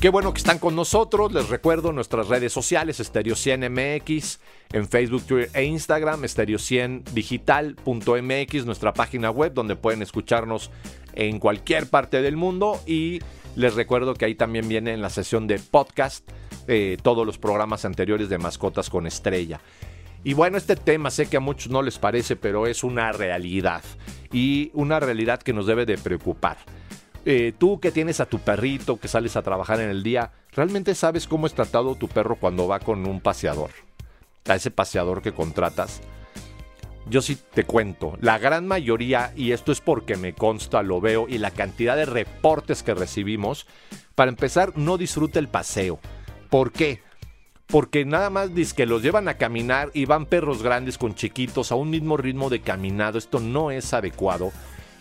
Qué 0.00 0.10
bueno 0.10 0.32
que 0.32 0.38
están 0.38 0.60
con 0.60 0.76
nosotros. 0.76 1.32
Les 1.32 1.48
recuerdo 1.48 1.90
nuestras 1.90 2.28
redes 2.28 2.52
sociales, 2.52 2.98
Stereo 2.98 3.34
100 3.34 3.72
MX, 3.72 4.38
en 4.72 4.86
Facebook, 4.86 5.24
Twitter 5.24 5.50
e 5.54 5.64
Instagram, 5.64 6.22
Stereo 6.28 6.60
100 6.60 7.02
digital.mx, 7.12 8.64
nuestra 8.64 8.92
página 8.92 9.32
web 9.32 9.54
donde 9.54 9.74
pueden 9.74 10.00
escucharnos 10.00 10.70
en 11.14 11.40
cualquier 11.40 11.90
parte 11.90 12.22
del 12.22 12.36
mundo. 12.36 12.80
Y 12.86 13.18
les 13.56 13.74
recuerdo 13.74 14.14
que 14.14 14.26
ahí 14.26 14.36
también 14.36 14.68
viene 14.68 14.92
en 14.92 15.02
la 15.02 15.10
sesión 15.10 15.48
de 15.48 15.58
podcast 15.58 16.30
eh, 16.68 16.96
todos 17.02 17.26
los 17.26 17.36
programas 17.36 17.84
anteriores 17.84 18.28
de 18.28 18.38
Mascotas 18.38 18.90
con 18.90 19.04
Estrella. 19.04 19.60
Y 20.22 20.34
bueno, 20.34 20.58
este 20.58 20.76
tema 20.76 21.10
sé 21.10 21.26
que 21.26 21.38
a 21.38 21.40
muchos 21.40 21.72
no 21.72 21.82
les 21.82 21.98
parece, 21.98 22.36
pero 22.36 22.68
es 22.68 22.84
una 22.84 23.10
realidad. 23.10 23.82
Y 24.32 24.70
una 24.74 25.00
realidad 25.00 25.42
que 25.42 25.52
nos 25.52 25.66
debe 25.66 25.86
de 25.86 25.98
preocupar. 25.98 26.58
Eh, 27.30 27.52
tú 27.52 27.78
que 27.78 27.92
tienes 27.92 28.20
a 28.20 28.24
tu 28.24 28.38
perrito, 28.38 28.98
que 28.98 29.06
sales 29.06 29.36
a 29.36 29.42
trabajar 29.42 29.80
en 29.80 29.90
el 29.90 30.02
día, 30.02 30.32
¿realmente 30.52 30.94
sabes 30.94 31.26
cómo 31.26 31.46
es 31.46 31.52
tratado 31.52 31.94
tu 31.94 32.08
perro 32.08 32.36
cuando 32.36 32.66
va 32.66 32.80
con 32.80 33.06
un 33.06 33.20
paseador? 33.20 33.68
A 34.46 34.54
ese 34.54 34.70
paseador 34.70 35.20
que 35.20 35.32
contratas. 35.32 36.00
Yo 37.04 37.20
sí 37.20 37.36
te 37.52 37.64
cuento, 37.64 38.16
la 38.22 38.38
gran 38.38 38.66
mayoría, 38.66 39.34
y 39.36 39.52
esto 39.52 39.72
es 39.72 39.82
porque 39.82 40.16
me 40.16 40.32
consta, 40.32 40.82
lo 40.82 41.02
veo, 41.02 41.26
y 41.28 41.36
la 41.36 41.50
cantidad 41.50 41.96
de 41.96 42.06
reportes 42.06 42.82
que 42.82 42.94
recibimos, 42.94 43.66
para 44.14 44.30
empezar, 44.30 44.72
no 44.78 44.96
disfruta 44.96 45.38
el 45.38 45.48
paseo. 45.48 46.00
¿Por 46.48 46.72
qué? 46.72 47.02
Porque 47.66 48.06
nada 48.06 48.30
más 48.30 48.54
dice 48.54 48.74
que 48.74 48.86
los 48.86 49.02
llevan 49.02 49.28
a 49.28 49.36
caminar 49.36 49.90
y 49.92 50.06
van 50.06 50.24
perros 50.24 50.62
grandes 50.62 50.96
con 50.96 51.14
chiquitos 51.14 51.72
a 51.72 51.74
un 51.74 51.90
mismo 51.90 52.16
ritmo 52.16 52.48
de 52.48 52.62
caminado. 52.62 53.18
Esto 53.18 53.38
no 53.38 53.70
es 53.70 53.92
adecuado. 53.92 54.50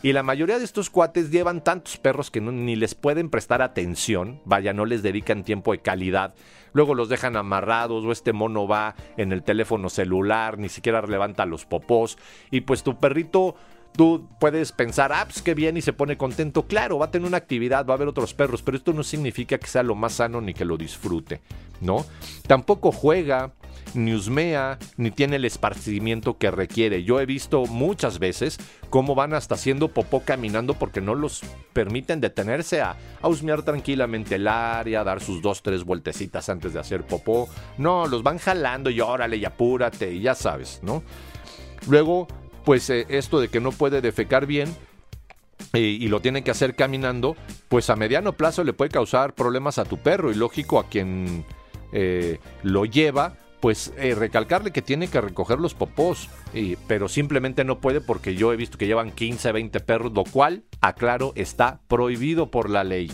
Y 0.03 0.13
la 0.13 0.23
mayoría 0.23 0.59
de 0.59 0.65
estos 0.65 0.89
cuates 0.89 1.31
llevan 1.31 1.63
tantos 1.63 1.97
perros 1.97 2.29
que 2.29 2.39
ni 2.39 2.75
les 2.75 2.93
pueden 2.93 3.29
prestar 3.29 3.61
atención, 3.61 4.41
vaya, 4.45 4.71
no 4.71 4.85
les 4.85 5.01
dedican 5.01 5.43
tiempo 5.43 5.71
de 5.71 5.79
calidad. 5.79 6.35
Luego 6.73 6.93
los 6.93 7.09
dejan 7.09 7.35
amarrados 7.35 8.05
o 8.05 8.11
este 8.11 8.33
mono 8.33 8.67
va 8.67 8.95
en 9.17 9.31
el 9.31 9.43
teléfono 9.43 9.89
celular, 9.89 10.59
ni 10.59 10.69
siquiera 10.69 11.01
levanta 11.01 11.45
los 11.47 11.65
popós. 11.65 12.17
Y 12.51 12.61
pues 12.61 12.83
tu 12.83 12.99
perrito 12.99 13.55
tú 13.97 14.29
puedes 14.39 14.71
pensar, 14.71 15.11
ah, 15.11 15.25
pues 15.25 15.41
qué 15.41 15.53
bien 15.53 15.75
y 15.75 15.81
se 15.81 15.91
pone 15.91 16.17
contento. 16.17 16.67
Claro, 16.67 16.99
va 16.99 17.07
a 17.07 17.11
tener 17.11 17.27
una 17.27 17.37
actividad, 17.37 17.85
va 17.85 17.93
a 17.93 17.97
haber 17.97 18.07
otros 18.07 18.33
perros, 18.33 18.61
pero 18.61 18.77
esto 18.77 18.93
no 18.93 19.03
significa 19.03 19.57
que 19.57 19.67
sea 19.67 19.83
lo 19.83 19.95
más 19.95 20.13
sano 20.13 20.39
ni 20.39 20.53
que 20.53 20.65
lo 20.65 20.77
disfrute, 20.77 21.41
¿no? 21.81 22.05
Tampoco 22.45 22.91
juega, 22.91 23.53
ni 23.93 24.13
husmea, 24.13 24.77
ni 24.97 25.11
tiene 25.11 25.37
el 25.37 25.45
esparcimiento 25.45 26.37
que 26.37 26.51
requiere. 26.51 27.03
Yo 27.03 27.19
he 27.19 27.25
visto 27.25 27.65
muchas 27.65 28.19
veces 28.19 28.57
cómo 28.89 29.15
van 29.15 29.33
hasta 29.33 29.55
haciendo 29.55 29.89
popó 29.89 30.21
caminando 30.23 30.73
porque 30.73 31.01
no 31.01 31.15
los 31.15 31.41
permiten 31.73 32.21
detenerse 32.21 32.81
a, 32.81 32.95
a 33.21 33.27
husmear 33.27 33.63
tranquilamente 33.63 34.35
el 34.35 34.47
área, 34.47 35.03
dar 35.03 35.21
sus 35.21 35.41
dos, 35.41 35.61
tres 35.61 35.83
vueltecitas 35.83 36.49
antes 36.49 36.73
de 36.73 36.79
hacer 36.79 37.05
popó. 37.05 37.49
No, 37.77 38.07
los 38.07 38.23
van 38.23 38.37
jalando 38.37 38.89
y 38.89 39.01
órale 39.01 39.37
y 39.37 39.45
apúrate 39.45 40.13
y 40.13 40.21
ya 40.21 40.35
sabes, 40.35 40.79
¿no? 40.83 41.03
Luego, 41.87 42.27
pues 42.65 42.89
eh, 42.89 43.05
esto 43.09 43.39
de 43.39 43.47
que 43.47 43.59
no 43.59 43.71
puede 43.71 44.01
defecar 44.01 44.45
bien, 44.45 44.75
eh, 45.73 45.79
y 45.79 46.07
lo 46.07 46.21
tiene 46.21 46.43
que 46.43 46.51
hacer 46.51 46.75
caminando, 46.75 47.35
pues 47.67 47.89
a 47.89 47.95
mediano 47.95 48.33
plazo 48.33 48.63
le 48.63 48.73
puede 48.73 48.91
causar 48.91 49.33
problemas 49.33 49.77
a 49.77 49.85
tu 49.85 49.97
perro 49.97 50.31
y 50.31 50.35
lógico 50.35 50.79
a 50.79 50.87
quien 50.87 51.45
eh, 51.93 52.39
lo 52.63 52.85
lleva, 52.85 53.35
pues 53.59 53.93
eh, 53.97 54.15
recalcarle 54.15 54.71
que 54.71 54.81
tiene 54.81 55.07
que 55.07 55.21
recoger 55.21 55.59
los 55.59 55.73
popós, 55.73 56.29
pero 56.87 57.07
simplemente 57.07 57.63
no 57.63 57.79
puede 57.79 58.01
porque 58.01 58.35
yo 58.35 58.53
he 58.53 58.55
visto 58.55 58.77
que 58.77 58.87
llevan 58.87 59.11
15, 59.11 59.51
20 59.51 59.79
perros, 59.79 60.11
lo 60.13 60.23
cual, 60.23 60.63
aclaro, 60.81 61.33
está 61.35 61.81
prohibido 61.87 62.51
por 62.51 62.69
la 62.69 62.83
ley. 62.83 63.11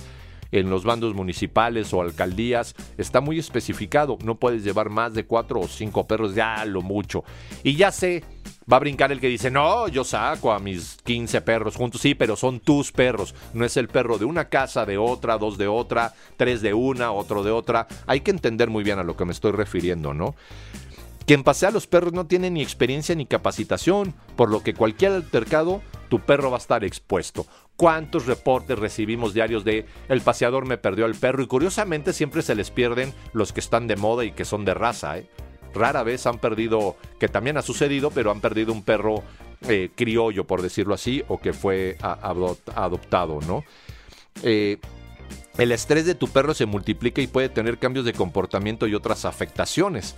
En 0.51 0.69
los 0.69 0.83
bandos 0.83 1.15
municipales 1.15 1.91
o 1.93 2.01
alcaldías 2.01 2.75
está 2.99 3.21
muy 3.21 3.39
especificado, 3.39 4.19
no 4.23 4.35
puedes 4.35 4.63
llevar 4.63 4.89
más 4.89 5.15
de 5.15 5.25
4 5.25 5.59
o 5.59 5.67
5 5.67 6.05
perros, 6.05 6.35
ya 6.35 6.63
lo 6.65 6.83
mucho. 6.83 7.23
Y 7.63 7.75
ya 7.75 7.91
sé 7.91 8.23
Va 8.71 8.77
a 8.77 8.79
brincar 8.79 9.11
el 9.11 9.19
que 9.19 9.27
dice, 9.27 9.51
no, 9.51 9.87
yo 9.87 10.03
saco 10.03 10.53
a 10.53 10.59
mis 10.59 10.97
15 11.03 11.41
perros 11.41 11.75
juntos. 11.75 12.01
Sí, 12.01 12.15
pero 12.15 12.35
son 12.35 12.59
tus 12.59 12.91
perros. 12.91 13.35
No 13.53 13.65
es 13.65 13.75
el 13.77 13.89
perro 13.89 14.17
de 14.17 14.25
una 14.25 14.45
casa, 14.45 14.85
de 14.85 14.97
otra, 14.97 15.37
dos 15.37 15.57
de 15.57 15.67
otra, 15.67 16.13
tres 16.37 16.61
de 16.61 16.73
una, 16.73 17.11
otro 17.11 17.43
de 17.43 17.51
otra. 17.51 17.87
Hay 18.07 18.21
que 18.21 18.31
entender 18.31 18.69
muy 18.69 18.83
bien 18.83 18.99
a 18.99 19.03
lo 19.03 19.17
que 19.17 19.25
me 19.25 19.33
estoy 19.33 19.51
refiriendo, 19.51 20.13
¿no? 20.13 20.35
Quien 21.25 21.43
pasea 21.43 21.71
los 21.71 21.87
perros 21.87 22.11
no 22.11 22.27
tiene 22.27 22.49
ni 22.49 22.61
experiencia 22.61 23.15
ni 23.15 23.25
capacitación, 23.25 24.13
por 24.35 24.49
lo 24.49 24.61
que 24.61 24.73
cualquier 24.73 25.13
altercado, 25.13 25.81
tu 26.09 26.19
perro 26.19 26.51
va 26.51 26.57
a 26.57 26.59
estar 26.59 26.83
expuesto. 26.83 27.45
¿Cuántos 27.77 28.25
reportes 28.25 28.77
recibimos 28.77 29.33
diarios 29.33 29.63
de 29.63 29.85
el 30.09 30.21
paseador 30.21 30.65
me 30.65 30.77
perdió 30.77 31.05
al 31.05 31.15
perro? 31.15 31.41
Y 31.41 31.47
curiosamente 31.47 32.11
siempre 32.11 32.41
se 32.41 32.55
les 32.55 32.71
pierden 32.71 33.13
los 33.31 33.53
que 33.53 33.61
están 33.61 33.87
de 33.87 33.95
moda 33.95 34.25
y 34.25 34.31
que 34.31 34.45
son 34.45 34.65
de 34.65 34.73
raza, 34.73 35.17
¿eh? 35.17 35.27
Rara 35.73 36.03
vez 36.03 36.25
han 36.25 36.39
perdido, 36.39 36.95
que 37.19 37.27
también 37.27 37.57
ha 37.57 37.61
sucedido, 37.61 38.11
pero 38.11 38.31
han 38.31 38.41
perdido 38.41 38.73
un 38.73 38.83
perro 38.83 39.23
eh, 39.67 39.91
criollo, 39.95 40.45
por 40.45 40.61
decirlo 40.61 40.93
así, 40.93 41.23
o 41.27 41.39
que 41.39 41.53
fue 41.53 41.97
adoptado, 42.01 43.39
¿no? 43.47 43.63
Eh, 44.43 44.77
el 45.57 45.71
estrés 45.71 46.05
de 46.05 46.15
tu 46.15 46.27
perro 46.27 46.53
se 46.53 46.65
multiplica 46.65 47.21
y 47.21 47.27
puede 47.27 47.49
tener 47.49 47.77
cambios 47.77 48.05
de 48.05 48.13
comportamiento 48.13 48.87
y 48.87 48.95
otras 48.95 49.25
afectaciones. 49.25 50.15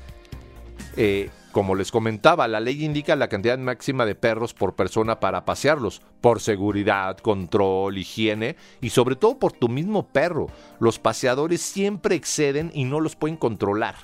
Eh, 0.97 1.29
como 1.51 1.75
les 1.75 1.91
comentaba, 1.91 2.47
la 2.47 2.59
ley 2.59 2.83
indica 2.83 3.15
la 3.15 3.29
cantidad 3.29 3.57
máxima 3.57 4.05
de 4.05 4.15
perros 4.15 4.53
por 4.53 4.75
persona 4.75 5.19
para 5.19 5.45
pasearlos, 5.45 6.01
por 6.19 6.41
seguridad, 6.41 7.17
control, 7.17 7.97
higiene 7.97 8.55
y 8.81 8.89
sobre 8.89 9.15
todo 9.15 9.39
por 9.39 9.53
tu 9.53 9.69
mismo 9.69 10.07
perro. 10.07 10.47
Los 10.79 10.99
paseadores 10.99 11.61
siempre 11.61 12.15
exceden 12.15 12.71
y 12.73 12.83
no 12.83 12.99
los 12.99 13.15
pueden 13.15 13.37
controlar. 13.37 13.95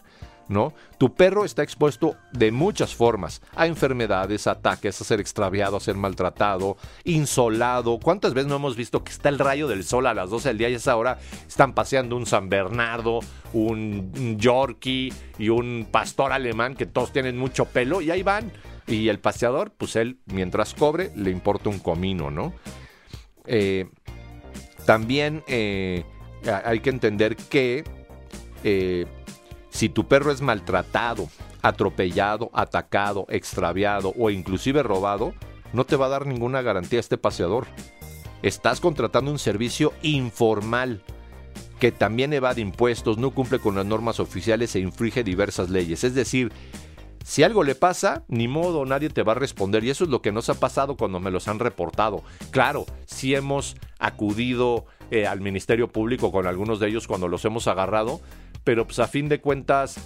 ¿No? 0.51 0.73
Tu 0.97 1.15
perro 1.15 1.45
está 1.45 1.63
expuesto 1.63 2.15
de 2.31 2.51
muchas 2.51 2.93
formas, 2.93 3.41
a 3.55 3.65
enfermedades, 3.65 4.45
ataques, 4.47 4.99
a 5.01 5.03
ser 5.03 5.19
extraviado, 5.19 5.77
a 5.77 5.79
ser 5.79 5.95
maltratado, 5.95 6.77
insolado. 7.03 7.99
¿Cuántas 7.99 8.33
veces 8.33 8.49
no 8.49 8.57
hemos 8.57 8.75
visto 8.75 9.03
que 9.03 9.11
está 9.11 9.29
el 9.29 9.39
rayo 9.39 9.67
del 9.67 9.83
sol 9.83 10.05
a 10.05 10.13
las 10.13 10.29
12 10.29 10.49
del 10.49 10.57
día 10.57 10.69
y 10.69 10.73
a 10.73 10.77
esa 10.77 10.97
hora 10.97 11.17
están 11.47 11.73
paseando 11.73 12.15
un 12.15 12.25
San 12.25 12.49
Bernardo, 12.49 13.19
un 13.53 14.37
Yorkie 14.37 15.13
y 15.39 15.49
un 15.49 15.87
pastor 15.89 16.33
alemán 16.33 16.75
que 16.75 16.85
todos 16.85 17.11
tienen 17.11 17.37
mucho 17.37 17.65
pelo 17.65 18.01
y 18.01 18.11
ahí 18.11 18.21
van? 18.21 18.51
Y 18.87 19.07
el 19.07 19.19
paseador, 19.19 19.71
pues 19.71 19.95
él, 19.95 20.19
mientras 20.25 20.73
cobre, 20.73 21.11
le 21.15 21.31
importa 21.31 21.69
un 21.69 21.79
comino, 21.79 22.29
¿no? 22.29 22.53
Eh, 23.45 23.89
también 24.85 25.43
eh, 25.47 26.03
hay 26.63 26.79
que 26.79 26.89
entender 26.89 27.35
que 27.35 27.83
eh, 28.63 29.05
si 29.71 29.89
tu 29.89 30.07
perro 30.07 30.31
es 30.31 30.41
maltratado, 30.41 31.29
atropellado, 31.61 32.51
atacado, 32.53 33.25
extraviado 33.29 34.13
o 34.19 34.29
inclusive 34.29 34.83
robado, 34.83 35.33
no 35.73 35.85
te 35.85 35.95
va 35.95 36.05
a 36.05 36.09
dar 36.09 36.27
ninguna 36.27 36.61
garantía 36.61 36.99
este 36.99 37.17
paseador. 37.17 37.65
Estás 38.43 38.79
contratando 38.79 39.31
un 39.31 39.39
servicio 39.39 39.93
informal 40.01 41.01
que 41.79 41.91
también 41.91 42.33
evade 42.33 42.61
impuestos, 42.61 43.17
no 43.17 43.31
cumple 43.31 43.59
con 43.59 43.75
las 43.75 43.85
normas 43.85 44.19
oficiales 44.19 44.75
e 44.75 44.79
infringe 44.79 45.23
diversas 45.23 45.69
leyes. 45.69 46.03
Es 46.03 46.13
decir, 46.13 46.51
si 47.23 47.43
algo 47.43 47.63
le 47.63 47.75
pasa, 47.75 48.23
ni 48.27 48.47
modo, 48.47 48.85
nadie 48.85 49.09
te 49.09 49.23
va 49.23 49.31
a 49.31 49.35
responder. 49.35 49.83
Y 49.83 49.89
eso 49.89 50.03
es 50.03 50.09
lo 50.09 50.21
que 50.21 50.31
nos 50.31 50.49
ha 50.49 50.59
pasado 50.59 50.97
cuando 50.97 51.19
me 51.19 51.31
los 51.31 51.47
han 51.47 51.59
reportado. 51.59 52.23
Claro, 52.51 52.85
si 53.05 53.33
hemos 53.35 53.77
acudido 53.99 54.85
eh, 55.11 55.27
al 55.27 55.41
Ministerio 55.41 55.87
Público 55.87 56.31
con 56.31 56.45
algunos 56.45 56.79
de 56.79 56.89
ellos 56.89 57.07
cuando 57.07 57.27
los 57.27 57.45
hemos 57.45 57.67
agarrado, 57.67 58.21
pero 58.63 58.85
pues 58.85 58.99
a 58.99 59.07
fin 59.07 59.29
de 59.29 59.41
cuentas, 59.41 59.97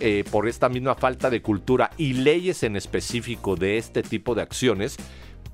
eh, 0.00 0.24
por 0.30 0.46
esta 0.48 0.68
misma 0.68 0.94
falta 0.94 1.30
de 1.30 1.40
cultura 1.40 1.90
y 1.96 2.12
leyes 2.12 2.62
en 2.62 2.76
específico 2.76 3.56
de 3.56 3.78
este 3.78 4.02
tipo 4.02 4.34
de 4.34 4.42
acciones, 4.42 4.98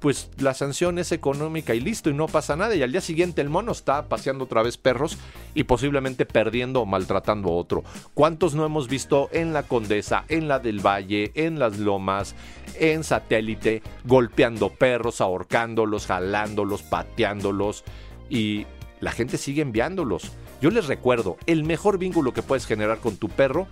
pues 0.03 0.31
la 0.39 0.53
sanción 0.53 0.99
es 0.99 1.13
económica 1.13 1.77
y 1.77 1.81
listo 1.81 2.11
y 2.11 2.15
no 2.15 2.27
pasa 2.27 2.57
nada. 2.57 2.75
Y 2.75 2.83
al 2.83 2.91
día 2.91 3.01
siguiente 3.01 3.41
el 3.41 3.49
mono 3.49 3.71
está 3.71 4.09
paseando 4.09 4.45
otra 4.45 4.65
vez 4.65 4.77
perros 4.77 5.17
y 5.55 5.63
posiblemente 5.63 6.27
perdiendo 6.27 6.81
o 6.81 6.87
maltratando 6.87 7.51
a 7.51 7.53
otro. 7.53 7.85
¿Cuántos 8.13 8.57
no 8.57 8.67
hemos 8.67 8.89
visto 8.89 9.29
en 9.31 9.53
la 9.53 9.63
Condesa, 9.63 10.25
en 10.29 10.49
la 10.49 10.59
del 10.59 10.85
Valle, 10.85 11.31
en 11.37 11.61
las 11.61 11.79
Lomas, 11.79 12.35
en 12.81 13.05
satélite, 13.05 13.81
golpeando 14.05 14.71
perros, 14.71 15.21
ahorcándolos, 15.21 16.07
jalándolos, 16.07 16.83
pateándolos 16.83 17.85
y 18.29 18.67
la 18.99 19.13
gente 19.13 19.39
sigue 19.39 19.63
enviándolos? 19.63 20.33
Yo 20.63 20.71
les 20.71 20.87
recuerdo, 20.87 21.39
el 21.47 21.65
mejor 21.65 21.99
vínculo 21.99 22.33
que 22.33 22.45
puedes 22.45 22.67
generar 22.67 22.99
con 22.99 23.17
tu 23.17 23.29
perro 23.29 23.67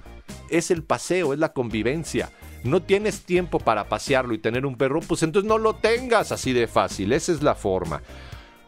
es 0.49 0.73
el 0.73 0.83
paseo, 0.83 1.33
es 1.33 1.39
la 1.39 1.53
convivencia. 1.53 2.33
No 2.65 2.83
tienes 2.83 3.23
tiempo 3.23 3.61
para 3.61 3.89
pasearlo 3.89 4.35
y 4.35 4.39
tener 4.39 4.67
un 4.67 4.75
perro, 4.75 4.99
pues 4.99 5.23
entonces 5.23 5.49
no 5.49 5.57
lo 5.57 5.77
tengas 5.77 6.33
así 6.33 6.53
de 6.53 6.67
fácil, 6.67 7.13
esa 7.13 7.31
es 7.31 7.45
la 7.45 7.55
forma. 7.55 8.03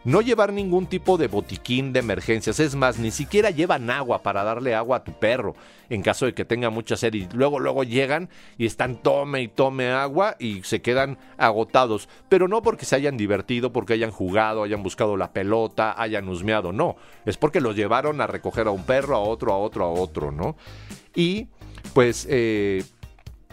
No 0.04 0.20
llevar 0.20 0.52
ningún 0.52 0.86
tipo 0.86 1.16
de 1.16 1.28
botiquín 1.28 1.92
de 1.92 2.00
emergencias. 2.00 2.58
Es 2.58 2.74
más, 2.74 2.98
ni 2.98 3.12
siquiera 3.12 3.50
llevan 3.50 3.88
agua 3.88 4.22
para 4.22 4.42
darle 4.42 4.74
agua 4.74 4.98
a 4.98 5.04
tu 5.04 5.12
perro 5.12 5.54
en 5.90 6.02
caso 6.02 6.26
de 6.26 6.34
que 6.34 6.44
tenga 6.44 6.70
mucha 6.70 6.96
sed. 6.96 7.14
Y 7.14 7.28
luego, 7.32 7.60
luego 7.60 7.84
llegan 7.84 8.28
y 8.58 8.66
están 8.66 8.96
tome 8.96 9.42
y 9.42 9.48
tome 9.48 9.90
agua 9.90 10.36
y 10.38 10.62
se 10.64 10.82
quedan 10.82 11.18
agotados. 11.38 12.08
Pero 12.28 12.48
no 12.48 12.62
porque 12.62 12.84
se 12.84 12.96
hayan 12.96 13.16
divertido, 13.16 13.72
porque 13.72 13.92
hayan 13.92 14.10
jugado, 14.10 14.64
hayan 14.64 14.82
buscado 14.82 15.16
la 15.16 15.32
pelota, 15.32 15.94
hayan 16.00 16.28
husmeado. 16.28 16.72
No, 16.72 16.96
es 17.24 17.36
porque 17.36 17.60
los 17.60 17.76
llevaron 17.76 18.20
a 18.20 18.26
recoger 18.26 18.66
a 18.66 18.70
un 18.70 18.84
perro, 18.84 19.14
a 19.14 19.20
otro, 19.20 19.52
a 19.52 19.58
otro, 19.58 19.84
a 19.84 19.90
otro, 19.90 20.32
¿no? 20.32 20.56
Y 21.14 21.46
pues 21.94 22.26
eh, 22.28 22.82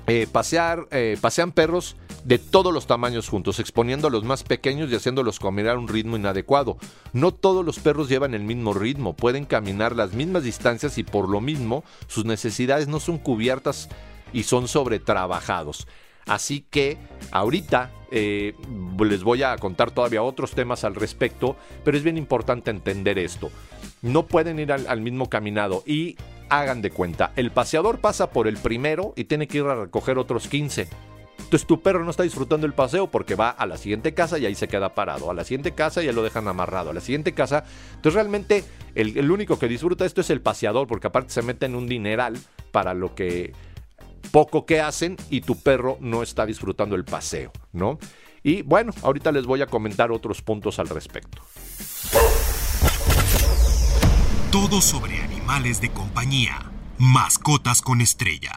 eh, 0.07 0.27
pasear, 0.31 0.87
eh, 0.91 1.17
pasean 1.21 1.51
perros 1.51 1.95
de 2.23 2.37
todos 2.37 2.73
los 2.73 2.87
tamaños 2.87 3.29
juntos, 3.29 3.59
exponiendo 3.59 4.07
a 4.07 4.11
los 4.11 4.23
más 4.23 4.43
pequeños 4.43 4.91
y 4.91 4.95
haciéndolos 4.95 5.39
caminar 5.39 5.75
a 5.75 5.79
un 5.79 5.87
ritmo 5.87 6.15
inadecuado. 6.15 6.77
No 7.13 7.33
todos 7.33 7.65
los 7.65 7.79
perros 7.79 8.09
llevan 8.09 8.33
el 8.33 8.43
mismo 8.43 8.73
ritmo, 8.73 9.15
pueden 9.15 9.45
caminar 9.45 9.95
las 9.95 10.13
mismas 10.13 10.43
distancias 10.43 10.97
y 10.97 11.03
por 11.03 11.29
lo 11.29 11.41
mismo 11.41 11.83
sus 12.07 12.25
necesidades 12.25 12.87
no 12.87 12.99
son 12.99 13.17
cubiertas 13.17 13.89
y 14.33 14.43
son 14.43 14.67
sobretrabajados. 14.67 15.87
Así 16.25 16.63
que 16.69 16.97
ahorita 17.31 17.91
eh, 18.11 18.53
les 18.99 19.23
voy 19.23 19.41
a 19.43 19.55
contar 19.57 19.91
todavía 19.91 20.21
otros 20.21 20.51
temas 20.51 20.83
al 20.83 20.95
respecto, 20.95 21.55
pero 21.83 21.97
es 21.97 22.03
bien 22.03 22.17
importante 22.17 22.69
entender 22.69 23.17
esto. 23.17 23.49
No 24.01 24.27
pueden 24.27 24.59
ir 24.59 24.71
al, 24.71 24.85
al 24.87 25.01
mismo 25.01 25.29
caminado 25.29 25.83
y 25.87 26.17
hagan 26.49 26.81
de 26.81 26.91
cuenta, 26.91 27.31
el 27.35 27.51
paseador 27.51 27.99
pasa 27.99 28.31
por 28.31 28.47
el 28.47 28.57
primero 28.57 29.13
y 29.15 29.25
tiene 29.25 29.47
que 29.47 29.59
ir 29.59 29.65
a 29.65 29.75
recoger 29.75 30.17
otros 30.17 30.47
15 30.47 30.89
entonces 31.49 31.65
tu 31.65 31.81
perro 31.81 32.03
no 32.03 32.11
está 32.11 32.21
disfrutando 32.21 32.67
el 32.67 32.73
paseo 32.73 33.07
porque 33.07 33.33
va 33.33 33.49
a 33.49 33.65
la 33.65 33.75
siguiente 33.75 34.13
casa 34.13 34.37
y 34.37 34.45
ahí 34.45 34.53
se 34.53 34.67
queda 34.67 34.93
parado. 34.93 35.31
A 35.31 35.33
la 35.33 35.43
siguiente 35.43 35.71
casa 35.71 36.03
ya 36.03 36.11
lo 36.11 36.21
dejan 36.21 36.47
amarrado. 36.47 36.91
A 36.91 36.93
la 36.93 37.01
siguiente 37.01 37.33
casa. 37.33 37.63
Entonces 37.95 38.13
realmente 38.13 38.63
el, 38.93 39.31
único 39.31 39.57
que 39.57 39.67
disfruta 39.67 40.05
esto 40.05 40.21
es 40.21 40.29
el 40.29 40.41
paseador 40.41 40.85
porque 40.85 41.07
aparte 41.07 41.33
se 41.33 41.41
meten 41.41 41.73
un 41.73 41.87
dineral 41.87 42.37
para 42.71 42.93
lo 42.93 43.15
que 43.15 43.53
poco 44.29 44.67
que 44.67 44.79
hacen 44.79 45.17
y 45.31 45.41
tu 45.41 45.55
perro 45.59 45.97
no 46.01 46.21
está 46.21 46.45
disfrutando 46.45 46.95
el 46.95 47.03
paseo, 47.03 47.51
¿no? 47.71 47.97
Y 48.43 48.61
bueno, 48.61 48.93
ahorita 49.01 49.31
les 49.31 49.47
voy 49.47 49.63
a 49.63 49.65
comentar 49.65 50.11
otros 50.11 50.43
puntos 50.43 50.77
al 50.77 50.87
respecto. 50.87 51.41
Todo 54.51 54.81
sobre 54.81 55.19
animales 55.19 55.81
de 55.81 55.89
compañía. 55.89 56.71
Mascotas 56.99 57.81
con 57.81 58.01
estrella. 58.01 58.51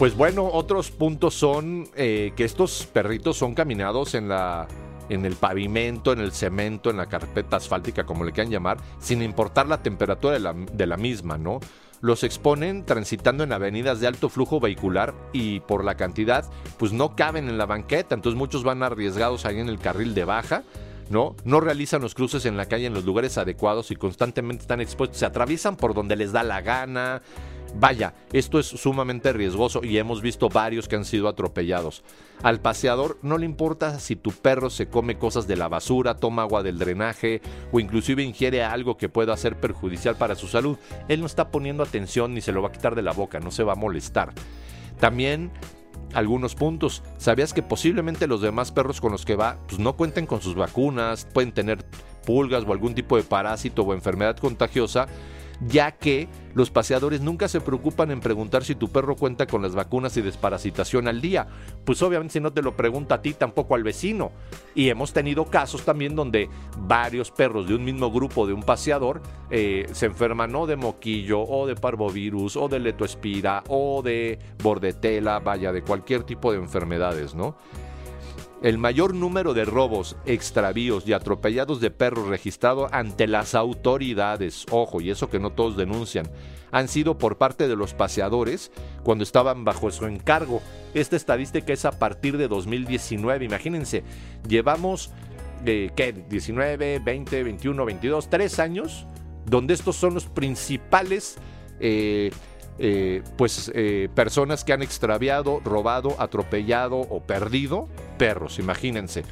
Pues 0.00 0.16
bueno, 0.16 0.48
otros 0.50 0.90
puntos 0.90 1.34
son 1.34 1.86
eh, 1.94 2.32
que 2.34 2.44
estos 2.44 2.86
perritos 2.86 3.36
son 3.36 3.52
caminados 3.52 4.14
en 4.14 4.30
la 4.30 4.66
en 5.10 5.26
el 5.26 5.34
pavimento, 5.34 6.14
en 6.14 6.20
el 6.20 6.32
cemento, 6.32 6.88
en 6.88 6.96
la 6.96 7.04
carpeta 7.04 7.56
asfáltica, 7.56 8.06
como 8.06 8.24
le 8.24 8.32
quieran 8.32 8.50
llamar, 8.50 8.78
sin 8.98 9.20
importar 9.20 9.68
la 9.68 9.82
temperatura 9.82 10.32
de 10.32 10.40
la, 10.40 10.54
de 10.54 10.86
la 10.86 10.96
misma, 10.96 11.36
¿no? 11.36 11.60
Los 12.00 12.24
exponen 12.24 12.86
transitando 12.86 13.44
en 13.44 13.52
avenidas 13.52 14.00
de 14.00 14.06
alto 14.06 14.30
flujo 14.30 14.58
vehicular 14.58 15.12
y 15.34 15.60
por 15.60 15.84
la 15.84 15.96
cantidad, 15.96 16.48
pues 16.78 16.94
no 16.94 17.14
caben 17.14 17.50
en 17.50 17.58
la 17.58 17.66
banqueta, 17.66 18.14
entonces 18.14 18.38
muchos 18.38 18.64
van 18.64 18.82
arriesgados 18.82 19.44
ahí 19.44 19.60
en 19.60 19.68
el 19.68 19.78
carril 19.78 20.14
de 20.14 20.24
baja. 20.24 20.64
¿no? 21.10 21.34
No 21.44 21.60
realizan 21.60 22.00
los 22.00 22.14
cruces 22.14 22.46
en 22.46 22.56
la 22.56 22.66
calle 22.66 22.86
en 22.86 22.94
los 22.94 23.04
lugares 23.04 23.36
adecuados 23.36 23.90
y 23.90 23.96
constantemente 23.96 24.62
están 24.62 24.80
expuestos. 24.80 25.18
Se 25.18 25.26
atraviesan 25.26 25.76
por 25.76 25.92
donde 25.92 26.16
les 26.16 26.32
da 26.32 26.44
la 26.44 26.60
gana, 26.60 27.20
Vaya, 27.74 28.14
esto 28.32 28.58
es 28.58 28.66
sumamente 28.66 29.32
riesgoso 29.32 29.80
y 29.82 29.98
hemos 29.98 30.22
visto 30.22 30.48
varios 30.48 30.88
que 30.88 30.96
han 30.96 31.04
sido 31.04 31.28
atropellados. 31.28 32.02
Al 32.42 32.60
paseador 32.60 33.18
no 33.22 33.38
le 33.38 33.46
importa 33.46 34.00
si 34.00 34.16
tu 34.16 34.32
perro 34.32 34.70
se 34.70 34.88
come 34.88 35.18
cosas 35.18 35.46
de 35.46 35.56
la 35.56 35.68
basura, 35.68 36.16
toma 36.16 36.42
agua 36.42 36.62
del 36.62 36.78
drenaje 36.78 37.40
o 37.72 37.80
inclusive 37.80 38.22
ingiere 38.22 38.64
algo 38.64 38.96
que 38.96 39.08
pueda 39.08 39.36
ser 39.36 39.58
perjudicial 39.60 40.16
para 40.16 40.34
su 40.34 40.48
salud. 40.48 40.78
Él 41.08 41.20
no 41.20 41.26
está 41.26 41.50
poniendo 41.50 41.82
atención 41.82 42.34
ni 42.34 42.40
se 42.40 42.52
lo 42.52 42.62
va 42.62 42.68
a 42.68 42.72
quitar 42.72 42.94
de 42.94 43.02
la 43.02 43.12
boca, 43.12 43.40
no 43.40 43.50
se 43.50 43.62
va 43.62 43.72
a 43.72 43.76
molestar. 43.76 44.32
También 44.98 45.50
algunos 46.14 46.54
puntos. 46.54 47.02
¿Sabías 47.18 47.52
que 47.52 47.62
posiblemente 47.62 48.26
los 48.26 48.40
demás 48.40 48.72
perros 48.72 49.00
con 49.00 49.12
los 49.12 49.24
que 49.24 49.36
va 49.36 49.58
pues 49.68 49.78
no 49.78 49.96
cuenten 49.96 50.26
con 50.26 50.40
sus 50.40 50.54
vacunas, 50.54 51.26
pueden 51.32 51.52
tener 51.52 51.84
pulgas 52.26 52.64
o 52.66 52.72
algún 52.72 52.94
tipo 52.94 53.16
de 53.16 53.22
parásito 53.22 53.82
o 53.82 53.94
enfermedad 53.94 54.36
contagiosa? 54.36 55.06
Ya 55.66 55.92
que 55.92 56.28
los 56.54 56.70
paseadores 56.70 57.20
nunca 57.20 57.48
se 57.48 57.60
preocupan 57.60 58.10
en 58.10 58.20
preguntar 58.20 58.64
si 58.64 58.74
tu 58.74 58.88
perro 58.88 59.16
cuenta 59.16 59.46
con 59.46 59.62
las 59.62 59.74
vacunas 59.74 60.16
y 60.16 60.22
desparasitación 60.22 61.06
al 61.06 61.20
día. 61.20 61.46
Pues 61.84 62.02
obviamente 62.02 62.34
si 62.34 62.40
no 62.40 62.52
te 62.52 62.62
lo 62.62 62.76
pregunta 62.76 63.16
a 63.16 63.22
ti, 63.22 63.34
tampoco 63.34 63.74
al 63.74 63.84
vecino. 63.84 64.32
Y 64.74 64.88
hemos 64.88 65.12
tenido 65.12 65.44
casos 65.46 65.84
también 65.84 66.16
donde 66.16 66.48
varios 66.78 67.30
perros 67.30 67.68
de 67.68 67.74
un 67.74 67.84
mismo 67.84 68.10
grupo 68.10 68.46
de 68.46 68.52
un 68.52 68.62
paseador 68.62 69.22
eh, 69.50 69.86
se 69.92 70.06
enferman 70.06 70.54
o 70.54 70.66
de 70.66 70.76
moquillo 70.76 71.40
o 71.42 71.66
de 71.66 71.76
parvovirus 71.76 72.56
o 72.56 72.68
de 72.68 72.80
letoespira 72.80 73.62
o 73.68 74.02
de 74.02 74.38
bordetela, 74.62 75.38
vaya, 75.38 75.72
de 75.72 75.82
cualquier 75.82 76.24
tipo 76.24 76.52
de 76.52 76.58
enfermedades, 76.58 77.34
¿no? 77.34 77.56
El 78.62 78.76
mayor 78.76 79.14
número 79.14 79.54
de 79.54 79.64
robos, 79.64 80.16
extravíos 80.26 81.06
y 81.06 81.12
atropellados 81.12 81.80
de 81.80 81.90
perros 81.90 82.28
registrado 82.28 82.88
ante 82.92 83.26
las 83.26 83.54
autoridades, 83.54 84.66
ojo, 84.70 85.00
y 85.00 85.10
eso 85.10 85.30
que 85.30 85.38
no 85.38 85.50
todos 85.50 85.76
denuncian, 85.76 86.30
han 86.70 86.88
sido 86.88 87.16
por 87.16 87.38
parte 87.38 87.68
de 87.68 87.76
los 87.76 87.94
paseadores 87.94 88.70
cuando 89.02 89.24
estaban 89.24 89.64
bajo 89.64 89.90
su 89.90 90.06
encargo. 90.06 90.60
Esta 90.94 91.16
estadística 91.16 91.72
es 91.72 91.84
a 91.84 91.98
partir 91.98 92.36
de 92.36 92.48
2019, 92.48 93.46
imagínense, 93.46 94.04
llevamos, 94.46 95.10
eh, 95.64 95.90
¿qué? 95.96 96.12
19, 96.12 96.98
20, 96.98 97.42
21, 97.42 97.84
22, 97.84 98.28
tres 98.28 98.58
años, 98.58 99.06
donde 99.46 99.74
estos 99.74 99.96
son 99.96 100.14
los 100.14 100.26
principales... 100.26 101.38
Eh, 101.82 102.30
eh, 102.82 103.22
pues 103.36 103.70
eh, 103.74 104.08
personas 104.14 104.64
que 104.64 104.72
han 104.72 104.80
extraviado, 104.80 105.60
robado, 105.62 106.16
atropellado 106.18 106.96
o 106.96 107.20
perdido 107.20 107.88
perros, 108.16 108.58
imagínense. 108.58 109.22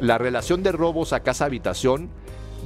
La 0.00 0.16
relación 0.16 0.62
de 0.62 0.72
robos 0.72 1.12
a 1.12 1.20
casa-habitación 1.20 2.08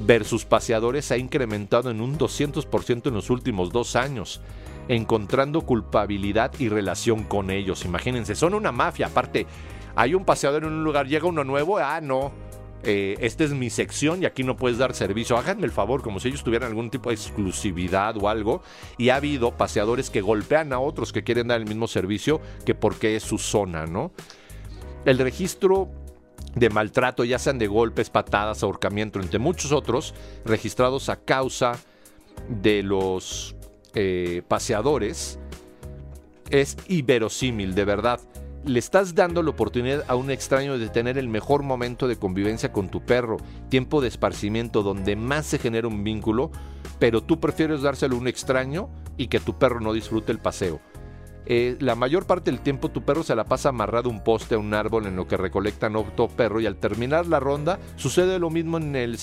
versus 0.06 0.44
paseadores 0.44 1.10
ha 1.10 1.16
incrementado 1.16 1.90
en 1.90 2.00
un 2.00 2.16
200% 2.16 3.08
en 3.08 3.14
los 3.14 3.30
últimos 3.30 3.72
dos 3.72 3.96
años, 3.96 4.40
encontrando 4.86 5.62
culpabilidad 5.62 6.52
y 6.60 6.68
relación 6.68 7.24
con 7.24 7.50
ellos. 7.50 7.84
Imagínense, 7.84 8.36
son 8.36 8.54
una 8.54 8.70
mafia. 8.70 9.08
Aparte, 9.08 9.44
hay 9.96 10.14
un 10.14 10.24
paseador 10.24 10.62
en 10.62 10.72
un 10.72 10.84
lugar, 10.84 11.08
llega 11.08 11.26
uno 11.26 11.42
nuevo, 11.42 11.78
ah, 11.78 12.00
no, 12.00 12.30
eh, 12.82 13.16
esta 13.20 13.44
es 13.44 13.52
mi 13.52 13.70
sección 13.70 14.22
y 14.22 14.26
aquí 14.26 14.44
no 14.44 14.56
puedes 14.56 14.78
dar 14.78 14.94
servicio. 14.94 15.36
Háganme 15.36 15.66
el 15.66 15.72
favor, 15.72 16.02
como 16.02 16.20
si 16.20 16.28
ellos 16.28 16.44
tuvieran 16.44 16.68
algún 16.68 16.90
tipo 16.90 17.10
de 17.10 17.16
exclusividad 17.16 18.16
o 18.16 18.28
algo. 18.28 18.62
Y 18.98 19.08
ha 19.08 19.16
habido 19.16 19.52
paseadores 19.56 20.10
que 20.10 20.20
golpean 20.20 20.72
a 20.72 20.78
otros 20.78 21.12
que 21.12 21.24
quieren 21.24 21.48
dar 21.48 21.60
el 21.60 21.66
mismo 21.66 21.88
servicio 21.88 22.40
que 22.64 22.74
porque 22.74 23.16
es 23.16 23.22
su 23.22 23.38
zona, 23.38 23.86
¿no? 23.86 24.12
El 25.04 25.18
registro 25.18 25.88
de 26.54 26.70
maltrato, 26.70 27.24
ya 27.24 27.38
sean 27.38 27.58
de 27.58 27.66
golpes, 27.66 28.10
patadas, 28.10 28.62
ahorcamiento, 28.62 29.20
entre 29.20 29.38
muchos 29.38 29.72
otros, 29.72 30.14
registrados 30.44 31.08
a 31.08 31.16
causa 31.16 31.78
de 32.48 32.82
los 32.82 33.54
eh, 33.94 34.42
paseadores, 34.48 35.38
es 36.50 36.76
inverosímil, 36.88 37.74
de 37.74 37.84
verdad 37.84 38.20
le 38.66 38.81
estás 38.81 39.14
dando 39.14 39.42
la 39.42 39.50
oportunidad 39.50 40.05
a 40.09 40.16
un 40.16 40.31
extraño 40.31 40.76
de 40.76 40.88
tener 40.88 41.18
el 41.18 41.29
mejor 41.29 41.62
momento 41.62 42.09
de 42.09 42.16
convivencia 42.16 42.72
con 42.72 42.88
tu 42.88 43.00
perro, 43.00 43.37
tiempo 43.68 44.00
de 44.00 44.09
esparcimiento 44.09 44.83
donde 44.83 45.14
más 45.14 45.46
se 45.46 45.59
genera 45.59 45.87
un 45.87 46.02
vínculo, 46.02 46.50
pero 46.98 47.22
tú 47.22 47.38
prefieres 47.38 47.83
dárselo 47.83 48.16
a 48.16 48.18
un 48.18 48.29
extraño 48.29 48.88
y 49.16 49.29
que 49.29 49.40
tu 49.40 49.57
perro 49.57 49.81
no 49.81 49.92
disfrute 49.92 50.33
el 50.33 50.38
paseo. 50.38 50.81
Eh, 51.48 51.76
la 51.79 51.94
mayor 51.94 52.26
parte 52.26 52.50
del 52.50 52.59
tiempo 52.59 52.88
tu 52.88 53.02
perro 53.05 53.22
se 53.22 53.37
la 53.37 53.44
pasa 53.44 53.68
amarrado 53.68 54.11
a 54.11 54.12
un 54.12 54.24
poste, 54.24 54.57
a 54.57 54.59
un 54.59 54.74
árbol 54.74 55.07
en 55.07 55.14
lo 55.14 55.29
que 55.29 55.37
recolectan 55.37 55.94
otro 55.94 56.26
perro 56.26 56.61
y 56.61 56.66
al 56.66 56.76
terminar 56.76 57.26
la 57.26 57.38
ronda 57.38 57.79
sucede 57.94 58.40
lo 58.40 58.50
mismo 58.50 58.79
en 58.79 58.96
el 58.96 59.16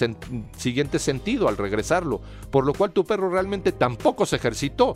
siguiente 0.56 1.00
sentido 1.00 1.50
al 1.50 1.58
regresarlo, 1.58 2.22
por 2.50 2.66
lo 2.66 2.74
cual 2.74 2.92
tu 2.92 3.04
perro 3.04 3.30
realmente 3.30 3.74
tampoco 3.74 4.26
se 4.26 4.38
ejercitó. 4.38 4.96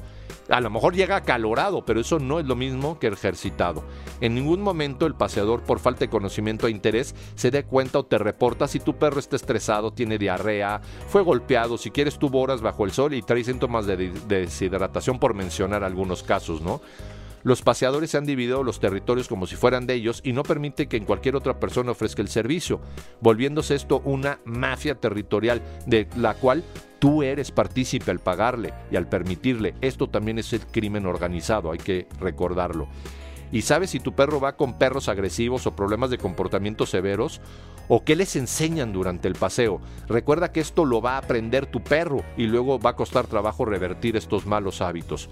A 0.50 0.62
lo 0.62 0.70
mejor 0.70 0.96
llega 0.96 1.18
acalorado, 1.18 1.84
pero 1.86 2.00
eso 2.00 2.20
no 2.20 2.40
es 2.40 2.46
lo 2.46 2.56
mismo 2.56 3.00
que 3.00 3.08
ejercitado. 3.08 3.84
En 4.22 4.36
ningún 4.36 4.62
momento 4.62 5.06
el 5.06 5.16
paseador, 5.16 5.64
por 5.64 5.80
falta 5.80 6.02
de 6.02 6.10
conocimiento 6.10 6.68
e 6.68 6.72
interés, 6.72 7.16
se 7.36 7.52
dé 7.52 7.64
cuenta 7.64 8.00
o 8.00 8.06
te 8.06 8.18
reporta 8.18 8.68
si 8.68 8.80
tu 8.80 8.96
perro 8.98 9.20
está 9.20 9.36
estresado, 9.36 9.92
tiene 9.92 10.18
diarrea, 10.18 10.82
fue 11.08 11.22
golpeado, 11.22 11.78
si 11.78 11.92
quieres 11.92 12.18
tuvo 12.18 12.42
horas 12.42 12.62
bajo 12.62 12.86
el 12.86 12.92
sol 12.92 13.14
y 13.14 13.22
trae 13.22 13.44
síntomas 13.44 13.86
de 13.86 14.12
deshidratación, 14.28 15.20
por 15.20 15.34
mencionar 15.34 15.84
algunos 15.84 16.24
casos, 16.24 16.62
¿no? 16.62 16.82
Los 17.44 17.62
paseadores 17.62 18.14
han 18.16 18.26
dividido 18.26 18.64
los 18.64 18.80
territorios 18.80 19.28
como 19.28 19.48
si 19.48 19.56
fueran 19.56 19.88
de 19.88 19.94
ellos 19.94 20.22
y 20.24 20.34
no 20.34 20.44
permite 20.44 20.88
que 20.88 20.98
en 20.98 21.06
cualquier 21.06 21.36
otra 21.36 21.60
persona 21.60 21.92
ofrezca 21.92 22.22
el 22.22 22.28
servicio, 22.28 22.82
volviéndose 23.22 23.76
esto 23.76 24.02
una 24.04 24.40
mafia 24.44 24.96
territorial 24.96 25.62
de 25.86 26.10
la 26.18 26.34
cual 26.34 26.64
tú 27.00 27.24
eres 27.24 27.52
partícipe 27.52 28.12
al 28.12 28.20
pagarle 28.20 28.74
y 28.92 28.96
al 28.96 29.08
permitirle. 29.08 29.76
Esto 29.82 30.08
también 30.08 30.40
es 30.40 30.54
el 30.54 30.66
crimen 30.66 31.06
organizado, 31.06 31.72
hay 31.72 31.78
que 31.78 32.08
recordarlo. 32.20 32.88
Y 33.52 33.62
sabes 33.62 33.92
si 33.92 34.00
tu 34.00 34.14
perro 34.14 34.42
va 34.42 34.58
con 34.58 34.78
perros 34.78 35.08
agresivos 35.08 35.66
o 35.68 35.76
problemas 35.76 36.10
de 36.10 36.18
comportamiento 36.18 36.86
severos 36.86 37.40
o 37.88 38.04
qué 38.04 38.18
les 38.18 38.36
enseñan 38.36 38.92
durante 38.92 39.30
el 39.30 39.36
paseo. 39.36 39.80
Recuerda 40.10 40.52
que 40.52 40.60
esto 40.60 40.84
lo 40.84 41.02
va 41.02 41.14
a 41.14 41.20
aprender 41.20 41.66
tu 41.66 41.82
perro 41.82 42.24
y 42.36 42.48
luego 42.48 42.78
va 42.80 42.90
a 42.92 42.96
costar 42.96 43.26
trabajo 43.28 43.64
revertir 43.64 44.18
estos 44.18 44.46
malos 44.46 44.82
hábitos 44.82 45.30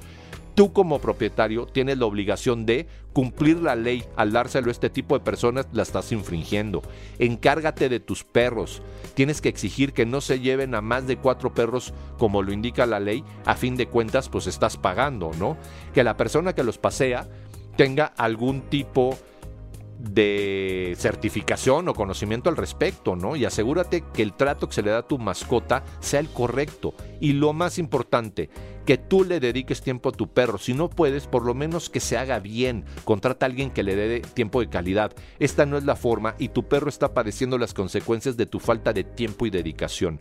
tú 0.56 0.74
como 0.74 1.00
propietario 1.00 1.68
tienes 1.68 1.98
la 1.98 2.06
obligación 2.06 2.66
de 2.66 2.88
cumplir 3.14 3.58
la 3.58 3.76
ley. 3.76 4.04
Al 4.16 4.32
dárselo 4.32 4.70
a 4.70 4.72
este 4.72 4.90
tipo 4.90 5.18
de 5.18 5.24
personas, 5.24 5.68
la 5.72 5.84
estás 5.84 6.12
infringiendo. 6.12 6.82
Encárgate 7.20 7.90
de 7.90 8.00
tus 8.00 8.24
perros. 8.24 8.82
Tienes 9.14 9.42
que 9.42 9.50
exigir 9.50 9.94
que 9.94 10.06
no 10.06 10.22
se 10.22 10.40
lleven 10.40 10.74
a 10.74 10.82
más 10.82 11.06
de 11.08 11.18
cuatro 11.18 11.54
perros 11.54 11.94
como 12.18 12.42
lo 12.42 12.52
indica 12.52 12.86
la 12.86 13.00
ley. 13.00 13.24
A 13.46 13.56
fin 13.56 13.76
de 13.76 13.88
cuentas, 13.88 14.30
pues 14.30 14.48
estás 14.48 14.78
pagando, 14.78 15.32
¿no? 15.38 15.58
Que 15.94 16.04
la 16.04 16.18
persona 16.18 16.54
que 16.54 16.64
los 16.64 16.78
pasea 16.78 17.28
tenga 17.76 18.06
algún 18.06 18.62
tipo 18.62 19.12
de 19.12 19.35
certificación 20.98 21.88
o 21.88 21.94
conocimiento 21.94 22.50
al 22.50 22.58
respecto, 22.58 23.16
¿no? 23.16 23.36
Y 23.36 23.46
asegúrate 23.46 24.04
que 24.14 24.22
el 24.22 24.34
trato 24.34 24.68
que 24.68 24.76
se 24.76 24.82
le 24.82 24.92
da 24.92 25.00
a 25.00 25.08
tu 25.08 25.18
mascota 25.18 25.84
sea 26.00 26.20
el 26.20 26.30
correcto. 26.30 26.94
Y 27.20 27.34
lo 27.34 27.54
más 27.54 27.78
importante, 27.78 28.50
que 28.86 28.98
tú 28.98 29.24
le 29.24 29.40
dediques 29.40 29.82
tiempo 29.82 30.10
a 30.10 30.12
tu 30.12 30.28
perro. 30.28 30.58
Si 30.58 30.74
no 30.74 30.90
puedes, 30.90 31.28
por 31.28 31.44
lo 31.44 31.54
menos 31.54 31.90
que 31.90 32.00
se 32.00 32.18
haga 32.18 32.40
bien. 32.40 32.86
Contrata 33.04 33.46
a 33.46 33.50
alguien 33.50 33.72
que 33.72 33.84
le 33.84 33.96
dé 33.96 34.20
tiempo 34.22 34.60
de 34.60 34.70
calidad. 34.70 35.14
Esta 35.40 35.66
no 35.66 35.78
es 35.78 35.84
la 35.84 35.96
forma 35.96 36.36
y 36.38 36.50
tu 36.50 36.68
perro 36.68 36.90
está 36.90 37.14
padeciendo 37.14 37.58
las 37.58 37.74
consecuencias 37.74 38.38
de 38.38 38.46
tu 38.46 38.60
falta 38.60 38.94
de 38.94 39.04
tiempo 39.04 39.46
y 39.46 39.50
dedicación. 39.50 40.20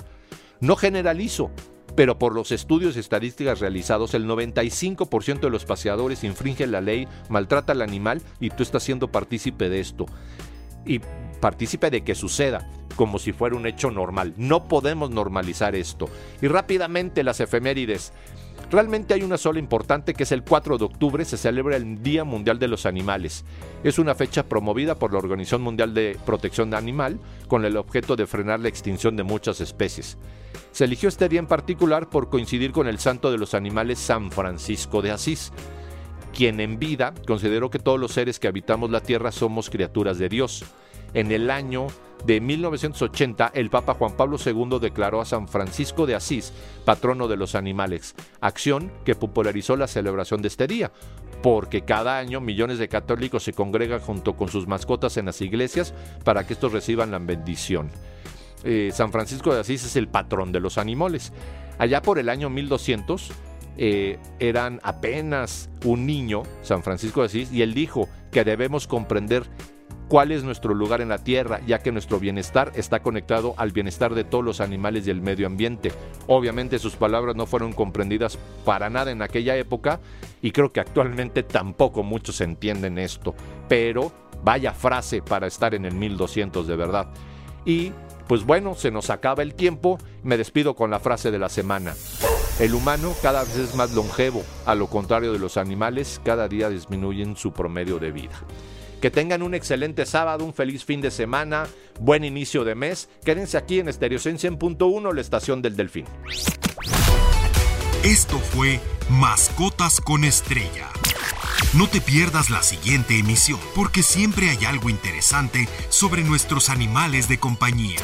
No 0.60 0.76
generalizo, 0.76 1.50
pero 1.96 2.18
por 2.18 2.34
los 2.34 2.52
estudios 2.52 2.96
y 2.96 3.00
estadísticas 3.00 3.60
realizados, 3.60 4.14
el 4.14 4.26
95% 4.26 5.40
de 5.40 5.50
los 5.50 5.64
paseadores 5.64 6.24
infringen 6.24 6.72
la 6.72 6.80
ley, 6.80 7.06
maltrata 7.28 7.72
al 7.72 7.82
animal 7.82 8.22
y 8.40 8.50
tú 8.50 8.62
estás 8.62 8.82
siendo 8.82 9.08
partícipe 9.08 9.68
de 9.68 9.80
esto. 9.80 10.06
Y 10.84 11.00
partícipe 11.40 11.90
de 11.90 12.02
que 12.02 12.14
suceda 12.14 12.68
como 12.96 13.18
si 13.18 13.32
fuera 13.32 13.56
un 13.56 13.66
hecho 13.66 13.90
normal. 13.90 14.34
No 14.36 14.68
podemos 14.68 15.10
normalizar 15.10 15.74
esto. 15.74 16.08
Y 16.40 16.48
rápidamente 16.48 17.24
las 17.24 17.40
efemérides. 17.40 18.12
Realmente 18.74 19.14
hay 19.14 19.22
una 19.22 19.38
sola 19.38 19.60
importante 19.60 20.14
que 20.14 20.24
es 20.24 20.32
el 20.32 20.42
4 20.42 20.78
de 20.78 20.84
octubre 20.84 21.24
se 21.24 21.36
celebra 21.36 21.76
el 21.76 22.02
Día 22.02 22.24
Mundial 22.24 22.58
de 22.58 22.66
los 22.66 22.86
Animales. 22.86 23.44
Es 23.84 24.00
una 24.00 24.16
fecha 24.16 24.48
promovida 24.48 24.96
por 24.96 25.12
la 25.12 25.20
Organización 25.20 25.62
Mundial 25.62 25.94
de 25.94 26.18
Protección 26.26 26.74
Animal 26.74 27.20
con 27.46 27.64
el 27.64 27.76
objeto 27.76 28.16
de 28.16 28.26
frenar 28.26 28.58
la 28.58 28.66
extinción 28.66 29.14
de 29.14 29.22
muchas 29.22 29.60
especies. 29.60 30.18
Se 30.72 30.86
eligió 30.86 31.08
este 31.08 31.28
día 31.28 31.38
en 31.38 31.46
particular 31.46 32.10
por 32.10 32.30
coincidir 32.30 32.72
con 32.72 32.88
el 32.88 32.98
santo 32.98 33.30
de 33.30 33.38
los 33.38 33.54
animales 33.54 34.00
San 34.00 34.32
Francisco 34.32 35.02
de 35.02 35.12
Asís, 35.12 35.52
quien 36.36 36.58
en 36.58 36.80
vida 36.80 37.14
consideró 37.28 37.70
que 37.70 37.78
todos 37.78 38.00
los 38.00 38.10
seres 38.10 38.40
que 38.40 38.48
habitamos 38.48 38.90
la 38.90 39.02
tierra 39.02 39.30
somos 39.30 39.70
criaturas 39.70 40.18
de 40.18 40.28
Dios. 40.28 40.64
En 41.12 41.30
el 41.30 41.48
año 41.48 41.86
de 42.26 42.40
1980, 42.40 43.52
el 43.54 43.68
Papa 43.68 43.94
Juan 43.94 44.16
Pablo 44.16 44.38
II 44.44 44.78
declaró 44.80 45.20
a 45.20 45.26
San 45.26 45.46
Francisco 45.46 46.06
de 46.06 46.14
Asís 46.14 46.52
patrono 46.84 47.28
de 47.28 47.36
los 47.36 47.54
animales, 47.54 48.14
acción 48.40 48.90
que 49.04 49.14
popularizó 49.14 49.76
la 49.76 49.86
celebración 49.86 50.40
de 50.40 50.48
este 50.48 50.66
día, 50.66 50.90
porque 51.42 51.82
cada 51.82 52.18
año 52.18 52.40
millones 52.40 52.78
de 52.78 52.88
católicos 52.88 53.42
se 53.42 53.52
congregan 53.52 54.00
junto 54.00 54.34
con 54.36 54.48
sus 54.48 54.66
mascotas 54.66 55.18
en 55.18 55.26
las 55.26 55.42
iglesias 55.42 55.92
para 56.24 56.46
que 56.46 56.54
estos 56.54 56.72
reciban 56.72 57.10
la 57.10 57.18
bendición. 57.18 57.90
Eh, 58.64 58.90
San 58.94 59.12
Francisco 59.12 59.52
de 59.52 59.60
Asís 59.60 59.84
es 59.84 59.96
el 59.96 60.08
patrón 60.08 60.50
de 60.50 60.60
los 60.60 60.78
animales. 60.78 61.32
Allá 61.76 62.00
por 62.00 62.18
el 62.18 62.30
año 62.30 62.48
1200, 62.48 63.30
eh, 63.76 64.18
eran 64.38 64.80
apenas 64.82 65.68
un 65.84 66.06
niño, 66.06 66.44
San 66.62 66.82
Francisco 66.82 67.20
de 67.20 67.26
Asís, 67.26 67.52
y 67.52 67.60
él 67.60 67.74
dijo 67.74 68.08
que 68.30 68.44
debemos 68.44 68.86
comprender 68.86 69.44
cuál 70.08 70.32
es 70.32 70.44
nuestro 70.44 70.74
lugar 70.74 71.00
en 71.00 71.08
la 71.08 71.18
tierra, 71.18 71.60
ya 71.66 71.80
que 71.80 71.92
nuestro 71.92 72.18
bienestar 72.18 72.72
está 72.74 73.00
conectado 73.00 73.54
al 73.56 73.72
bienestar 73.72 74.14
de 74.14 74.24
todos 74.24 74.44
los 74.44 74.60
animales 74.60 75.06
y 75.06 75.10
el 75.10 75.20
medio 75.20 75.46
ambiente. 75.46 75.92
Obviamente 76.26 76.78
sus 76.78 76.96
palabras 76.96 77.36
no 77.36 77.46
fueron 77.46 77.72
comprendidas 77.72 78.38
para 78.64 78.90
nada 78.90 79.10
en 79.10 79.22
aquella 79.22 79.56
época 79.56 80.00
y 80.42 80.52
creo 80.52 80.72
que 80.72 80.80
actualmente 80.80 81.42
tampoco 81.42 82.02
muchos 82.02 82.40
entienden 82.40 82.98
esto, 82.98 83.34
pero 83.68 84.12
vaya 84.42 84.72
frase 84.72 85.22
para 85.22 85.46
estar 85.46 85.74
en 85.74 85.84
el 85.84 85.94
1200 85.94 86.66
de 86.66 86.76
verdad. 86.76 87.08
Y 87.64 87.92
pues 88.28 88.44
bueno, 88.44 88.74
se 88.74 88.90
nos 88.90 89.10
acaba 89.10 89.42
el 89.42 89.54
tiempo, 89.54 89.98
me 90.22 90.36
despido 90.36 90.74
con 90.74 90.90
la 90.90 91.00
frase 91.00 91.30
de 91.30 91.38
la 91.38 91.48
semana. 91.48 91.94
El 92.60 92.74
humano 92.74 93.12
cada 93.20 93.42
vez 93.42 93.56
es 93.56 93.74
más 93.74 93.92
longevo, 93.94 94.42
a 94.64 94.74
lo 94.74 94.86
contrario 94.86 95.32
de 95.32 95.38
los 95.38 95.56
animales, 95.56 96.20
cada 96.24 96.46
día 96.46 96.68
disminuyen 96.68 97.36
su 97.36 97.52
promedio 97.52 97.98
de 97.98 98.12
vida. 98.12 98.34
Que 99.04 99.10
tengan 99.10 99.42
un 99.42 99.52
excelente 99.52 100.06
sábado, 100.06 100.46
un 100.46 100.54
feliz 100.54 100.82
fin 100.82 101.02
de 101.02 101.10
semana, 101.10 101.66
buen 102.00 102.24
inicio 102.24 102.64
de 102.64 102.74
mes. 102.74 103.10
Quédense 103.22 103.58
aquí 103.58 103.78
en 103.78 103.90
Estereocencia 103.90 104.50
100.1, 104.50 105.12
la 105.12 105.20
estación 105.20 105.60
del 105.60 105.76
Delfín. 105.76 106.06
Esto 108.02 108.38
fue 108.38 108.80
Mascotas 109.10 110.00
con 110.00 110.24
Estrella. 110.24 110.88
No 111.74 111.86
te 111.86 112.00
pierdas 112.00 112.48
la 112.48 112.62
siguiente 112.62 113.18
emisión, 113.18 113.60
porque 113.74 114.02
siempre 114.02 114.48
hay 114.48 114.64
algo 114.64 114.88
interesante 114.88 115.68
sobre 115.90 116.24
nuestros 116.24 116.70
animales 116.70 117.28
de 117.28 117.38
compañía. 117.38 118.00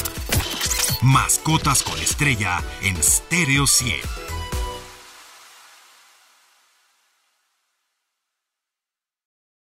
Mascotas 1.01 1.83
con 1.83 1.99
Estrella 1.99 2.63
en 2.83 3.03
Stereo 3.03 3.67
100. 3.67 4.30